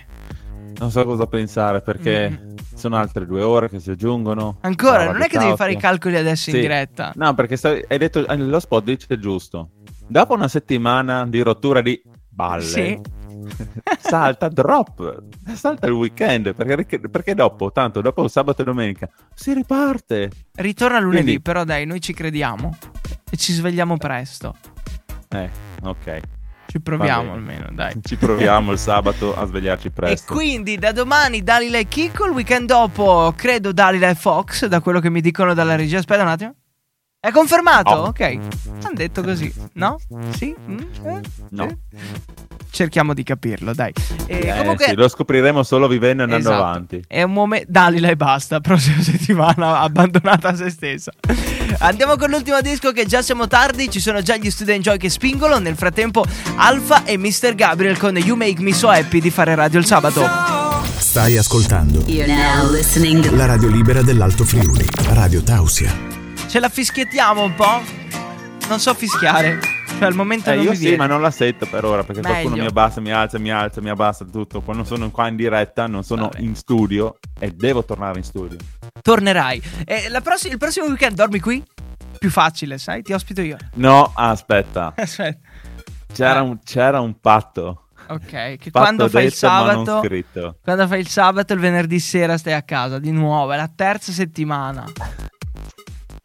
non 0.79 0.91
so 0.91 1.05
cosa 1.05 1.27
pensare 1.27 1.81
perché 1.81 2.55
sono 2.75 2.97
altre 2.97 3.27
due 3.27 3.43
ore 3.43 3.69
che 3.69 3.81
si 3.81 3.91
aggiungono. 3.91 4.57
Mm. 4.59 4.61
ancora, 4.63 5.05
non 5.11 5.23
è 5.23 5.29
che 5.29 5.39
devi 5.39 5.57
fare 5.57 5.73
i 5.73 5.77
calcoli 5.77 6.17
adesso 6.17 6.51
in 6.51 6.57
Sì. 6.57 6.61
diretta. 6.63 7.13
No, 7.17 7.35
perché 7.35 7.57
stavi- 7.57 7.85
hai 7.89 7.99
detto 7.99 8.27
eh, 8.27 8.37
lo 8.37 8.61
spot 8.61 8.85
dice 8.85 9.19
giusto. 9.19 9.71
Dopo 10.07 10.35
una 10.35 10.49
settimana 10.49 11.27
di 11.27 11.41
rottura 11.41 11.81
di 11.81 12.01
balle, 12.29 12.63
Sì. 12.63 13.01
salta 13.99 14.49
drop, 14.49 15.23
salta 15.55 15.87
il 15.87 15.93
weekend. 15.93 16.55
Perché, 16.55 17.01
perché 17.01 17.35
dopo, 17.35 17.73
tanto 17.73 18.01
dopo 18.01 18.29
sabato 18.29 18.63
e 18.63 18.65
domenica, 18.65 19.09
si 19.35 19.53
riparte. 19.55 20.31
Ritorna 20.55 20.99
lunedì, 21.01 21.23
Quindi- 21.23 21.41
però 21.43 21.65
dai, 21.65 21.87
noi 21.87 22.01
ci 22.01 22.13
crediamo. 22.13 22.77
E 23.31 23.37
ci 23.37 23.53
svegliamo 23.53 23.97
presto. 23.97 24.55
Eh, 25.45 25.51
ok. 25.83 26.21
Ci 26.69 26.81
proviamo 26.81 27.33
almeno, 27.33 27.69
dai. 27.71 27.95
Ci 28.03 28.17
proviamo 28.17 28.73
il 28.73 28.79
sabato 28.79 29.37
a 29.37 29.47
svegliarci 29.47 29.87
E 29.87 29.91
presto. 29.91 30.35
quindi 30.35 30.77
da 30.79 30.91
domani 30.93 31.43
Dalila 31.43 31.79
e 31.79 31.87
Kiko, 31.87 32.27
il 32.27 32.33
weekend 32.33 32.67
dopo 32.67 33.33
credo 33.37 33.73
Dalila 33.73 34.09
e 34.09 34.15
Fox, 34.15 34.67
da 34.67 34.81
quello 34.81 34.99
che 35.01 35.09
mi 35.09 35.21
dicono 35.21 35.55
dalla 35.55 35.77
regia. 35.77 35.99
Aspetta 35.99 36.23
un 36.23 36.29
attimo. 36.29 36.55
È 37.27 37.33
confermato? 37.33 37.93
No. 37.93 38.01
Ok. 38.03 38.21
Hanno 38.21 38.95
detto 38.95 39.21
così. 39.21 39.53
No? 39.73 39.99
Sì? 40.31 40.55
Mm? 40.71 40.79
Eh? 41.07 41.21
No. 41.51 41.79
Cerchiamo 42.71 43.15
di 43.15 43.25
capirlo, 43.25 43.75
dai. 43.75 43.93
E 44.27 44.47
Eh, 44.47 44.57
comunque 44.59 44.85
sì, 44.85 44.95
lo 44.95 45.09
scopriremo 45.09 45.65
solo 45.65 45.89
vivendo 45.89 46.21
e 46.23 46.25
andando 46.27 46.49
Esatto. 46.51 46.65
avanti. 46.65 47.03
È 47.09 47.23
un 47.25 47.33
momento. 47.33 47.67
Dalila 47.69 48.11
e 48.11 48.15
basta. 48.17 48.61
Prossima 48.63 49.03
settimana 49.03 49.81
abbandonata 49.81 50.51
a 50.51 50.55
se 50.55 50.71
stessa. 50.71 51.11
Andiamo 51.79 52.17
con 52.17 52.31
l'ultimo 52.31 52.61
disco 52.61 52.93
che 52.93 53.07
già 53.07 53.23
siamo 53.23 53.49
tardi. 53.49 53.91
Ci 53.91 53.99
sono 53.99 54.23
già 54.23 54.37
gli 54.37 54.49
Student 54.49 54.83
Joy 54.85 54.97
che 54.97 55.11
spingono. 55.11 55.59
Nel 55.59 55.75
frattempo, 55.75 56.25
Alfa 56.55 57.03
e 57.03 57.19
Mr. 57.19 57.57
Gabriel 57.57 57.99
con 57.99 58.17
You 58.17 58.37
Make 58.37 58.63
Me 58.63 58.73
So 58.73 58.89
Happy 58.89 59.21
di 59.21 59.31
fare 59.31 59.57
radio 59.57 59.81
il 59.81 59.85
sabato. 59.87 60.25
Stai 60.97 61.37
ascoltando 61.39 62.05
You're 62.07 62.33
now 62.33 62.71
listening 62.71 63.29
la 63.33 63.47
radio 63.47 63.69
libera 63.69 64.03
dell'Alto 64.03 64.45
Friuli, 64.45 64.87
Radio 65.09 65.43
Tausia. 65.43 66.06
Ce 66.49 66.61
la 66.61 66.69
fischiettiamo 66.69 67.43
un 67.43 67.55
po'? 67.55 67.83
non 68.69 68.81
so 68.81 68.95
fischiare. 68.95 69.61
Cioè, 69.99 70.05
al 70.07 70.15
momento 70.15 70.51
Eh, 70.51 70.57
non 70.57 70.65
io 70.65 70.71
mi 70.71 70.77
sì, 70.77 70.83
viene. 70.83 70.97
ma 70.97 71.07
non 71.07 71.21
la 71.21 71.31
sento 71.31 71.67
per 71.67 71.85
ora 71.85 72.03
perché 72.03 72.21
qualcuno 72.21 72.51
Meglio. 72.51 72.63
mi 72.63 72.69
abbassa, 72.69 73.01
mi 73.01 73.13
alza, 73.13 73.39
mi 73.39 73.51
alza, 73.51 73.81
mi 73.81 73.89
abbassa 73.91 74.25
tutto. 74.25 74.61
Quando 74.61 74.83
sono 74.85 75.11
qua 75.11 75.29
in 75.29 75.37
diretta, 75.37 75.87
non 75.87 76.03
sono 76.03 76.23
Vabbè. 76.23 76.41
in 76.41 76.55
studio 76.57 77.19
e 77.39 77.51
devo 77.53 77.85
tornare 77.85 78.19
in 78.19 78.25
studio. 78.25 78.59
Tornerai. 79.01 79.63
E 79.85 80.09
la 80.09 80.21
prossi- 80.21 80.49
il 80.49 80.59
prossimo 80.59 80.87
weekend 80.87 81.15
dormi 81.15 81.39
qui? 81.41 81.63
Più 82.19 82.31
facile, 82.31 82.77
sai? 82.79 83.03
Ti 83.03 83.13
ospito 83.13 83.41
io. 83.41 83.57
No, 83.75 84.11
aspetta, 84.15 84.93
Aspetta. 84.97 85.39
c'era, 86.13 86.41
Eh. 86.41 86.43
un, 86.43 86.59
c'era 86.65 87.01
un 87.01 87.21
patto. 87.21 87.83
Ok, 88.09 88.29
che 88.31 88.59
Patto 88.71 88.71
quando 88.73 89.09
fai 89.09 89.25
il 89.27 89.33
sabato. 89.33 90.03
Quando 90.63 90.87
fai 90.89 91.01
il 91.01 91.09
sabato, 91.09 91.53
il 91.53 91.59
venerdì 91.61 91.99
sera 92.01 92.37
stai 92.37 92.53
a 92.55 92.63
casa 92.63 92.99
di 92.99 93.11
nuovo. 93.13 93.53
È 93.53 93.57
la 93.57 93.71
terza 93.75 94.13
settimana. 94.13 94.85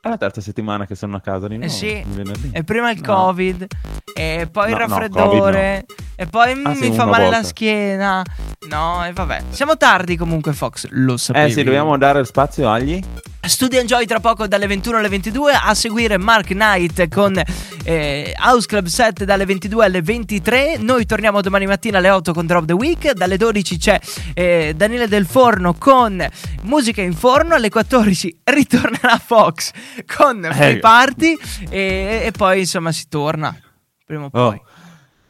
È 0.03 0.09
la 0.09 0.17
terza 0.17 0.41
settimana 0.41 0.87
che 0.87 0.95
sono 0.95 1.15
a 1.17 1.21
casa 1.21 1.47
di 1.47 1.57
nuovo. 1.57 1.71
Eh 1.71 1.75
sì. 1.75 2.03
il. 2.03 2.49
E 2.53 2.63
prima 2.63 2.89
il 2.89 3.01
No. 3.01 3.13
Covid, 3.13 3.67
e 4.15 4.49
poi 4.51 4.71
il 4.71 4.71
No, 4.71 4.77
no, 4.79 4.87
raffreddore, 4.87 5.85
e 6.21 6.27
poi 6.27 6.51
Ah, 6.63 6.75
sì, 6.75 6.89
mi 6.89 6.95
fa 6.95 7.05
male 7.05 7.23
la 7.23 7.29
volta. 7.31 7.43
schiena. 7.47 8.23
No, 8.69 9.03
e 9.05 9.11
vabbè. 9.11 9.41
Siamo 9.49 9.75
tardi 9.75 10.15
comunque, 10.15 10.53
Fox. 10.53 10.85
Lo 10.91 11.17
sapevi. 11.17 11.49
Eh 11.49 11.53
sì, 11.53 11.63
dobbiamo 11.63 11.97
dare 11.97 12.23
spazio 12.25 12.69
agli. 12.69 13.03
Studio 13.43 13.79
Enjoy 13.79 14.05
tra 14.05 14.19
poco 14.19 14.45
dalle 14.47 14.67
21 14.67 14.97
alle 14.97 15.09
22. 15.09 15.53
A 15.53 15.73
seguire 15.73 16.19
Mark 16.19 16.49
Knight 16.49 17.07
con 17.07 17.41
eh, 17.83 18.33
House 18.37 18.67
Club 18.67 18.85
7 18.85 19.25
dalle 19.25 19.45
22 19.45 19.83
alle 19.85 20.03
23. 20.03 20.77
Noi 20.77 21.07
torniamo 21.07 21.41
domani 21.41 21.65
mattina 21.65 21.97
alle 21.97 22.11
8 22.11 22.33
con 22.33 22.45
Drop 22.45 22.65
the 22.65 22.73
Week. 22.73 23.13
Dalle 23.13 23.37
12 23.37 23.77
c'è 23.79 23.99
eh, 24.35 24.73
Daniele 24.75 25.07
Del 25.07 25.25
Forno 25.25 25.73
con 25.73 26.23
Musica 26.61 27.01
in 27.01 27.13
Forno. 27.15 27.55
Alle 27.55 27.69
14 27.69 28.41
ritornerà 28.43 29.17
Fox 29.17 29.71
con 30.15 30.47
Free 30.51 30.73
Eh. 30.73 30.77
Party. 30.77 31.35
E, 31.67 32.21
e 32.25 32.31
poi 32.31 32.59
insomma 32.59 32.91
si 32.91 33.07
torna. 33.09 33.57
Prima 34.05 34.25
o 34.25 34.29
poi. 34.29 34.61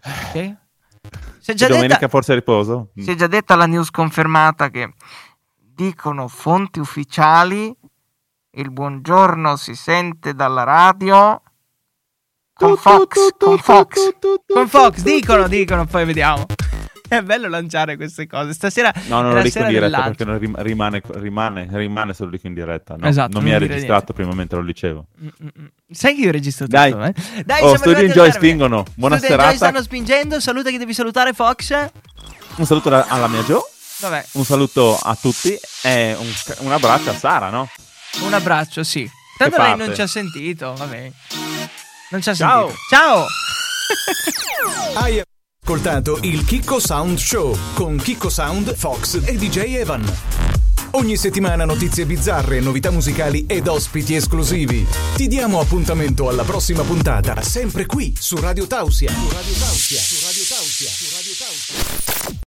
Ok? 0.03 0.55
Si 1.39 1.51
è 1.51 1.53
già 1.55 1.67
domenica 1.67 1.95
detta- 1.95 2.07
forse 2.07 2.33
riposo? 2.35 2.91
si 2.95 3.09
è 3.11 3.15
già 3.15 3.27
detta 3.27 3.55
la 3.55 3.65
news 3.65 3.89
confermata 3.89 4.69
che 4.69 4.93
dicono 5.57 6.27
fonti 6.27 6.79
ufficiali 6.79 7.75
il 8.51 8.71
buongiorno 8.71 9.55
si 9.55 9.73
sente 9.75 10.33
dalla 10.33 10.63
radio 10.63 11.41
con 12.53 12.77
Fox, 12.77 13.29
con 13.39 13.57
Fox, 13.57 14.15
con 14.45 14.67
Fox, 14.67 15.01
dicono, 15.01 15.47
dicono, 15.47 15.85
poi 15.85 16.05
vediamo. 16.05 16.45
È 17.17 17.21
bello 17.21 17.49
lanciare 17.49 17.97
queste 17.97 18.25
cose. 18.25 18.53
Stasera 18.53 18.89
No, 19.07 19.19
non 19.21 19.31
lo 19.31 19.35
la 19.37 19.41
dico 19.41 19.59
in 19.59 19.67
diretta 19.67 20.01
perché 20.03 20.23
non 20.23 20.37
rim- 20.39 20.57
rimane, 20.61 21.01
rimane, 21.15 21.67
rimane 21.69 22.13
se 22.13 22.23
lo 22.23 22.29
dico 22.29 22.47
in 22.47 22.53
diretta. 22.53 22.95
no? 22.97 23.05
Esatto, 23.05 23.33
non 23.33 23.43
mi 23.43 23.49
non 23.49 23.57
ha 23.57 23.61
dire 23.61 23.73
registrato 23.73 24.13
prima 24.13 24.33
mentre 24.33 24.59
lo 24.59 24.63
dicevo. 24.63 25.07
Mm, 25.21 25.27
mm, 25.27 25.47
mm. 25.61 25.65
Sai 25.91 26.15
che 26.15 26.21
io 26.21 26.31
registro 26.31 26.67
tutto, 26.67 26.77
Dai. 26.77 26.91
eh? 27.13 27.43
Dai, 27.43 27.61
Oh, 27.63 27.75
Studio 27.75 27.97
Enjoy 27.97 28.13
termine. 28.13 28.31
spingono. 28.31 28.85
Buona 28.95 29.17
Studio 29.17 29.35
Enjoy 29.35 29.49
serata. 29.51 29.71
stanno 29.71 29.83
spingendo. 29.83 30.39
Saluta 30.39 30.69
chi 30.69 30.77
devi 30.77 30.93
salutare, 30.93 31.33
Fox. 31.33 31.89
Un 32.55 32.65
saluto 32.65 32.89
alla 33.05 33.27
mia 33.27 33.41
Jo, 33.43 33.61
Vabbè, 33.99 34.25
un 34.33 34.45
saluto 34.45 34.97
a 34.97 35.15
tutti 35.19 35.53
e 35.83 36.15
un, 36.17 36.27
un 36.65 36.71
abbraccio 36.71 37.09
a 37.09 37.13
Sara, 37.13 37.49
no? 37.49 37.69
un 38.21 38.33
abbraccio, 38.33 38.83
sì. 38.83 39.09
Tanto 39.37 39.61
lei 39.61 39.75
non 39.75 39.93
ci 39.93 40.01
ha 40.01 40.07
sentito, 40.07 40.73
vabbè. 40.77 41.11
Non 42.11 42.21
ci 42.21 42.29
ha 42.29 42.33
Ciao. 42.33 42.67
sentito. 42.67 42.79
Ciao! 42.89 43.25
Ascoltato 45.63 46.17
il 46.23 46.43
Kikko 46.43 46.79
Sound 46.79 47.19
Show 47.19 47.55
con 47.75 47.95
Kikko 47.97 48.29
Sound, 48.29 48.75
Fox 48.75 49.21
e 49.23 49.37
DJ 49.37 49.75
Evan. 49.75 50.03
Ogni 50.93 51.15
settimana 51.15 51.65
notizie 51.65 52.07
bizzarre, 52.07 52.59
novità 52.59 52.89
musicali 52.89 53.45
ed 53.45 53.67
ospiti 53.67 54.15
esclusivi. 54.15 54.85
Ti 55.15 55.27
diamo 55.27 55.59
appuntamento 55.59 56.29
alla 56.29 56.43
prossima 56.43 56.81
puntata, 56.81 57.43
sempre 57.43 57.85
qui 57.85 58.11
su 58.17 58.37
Radio 58.37 58.65
Tausia. 58.65 59.11
Su 59.11 59.29
Radio 59.29 59.53
Tausia. 59.53 59.99
Su 59.99 60.25
Radio 60.25 60.43
Tausia. 60.49 60.89
Su 60.89 61.05
Radio 61.15 61.33
Tausia. 61.37 62.31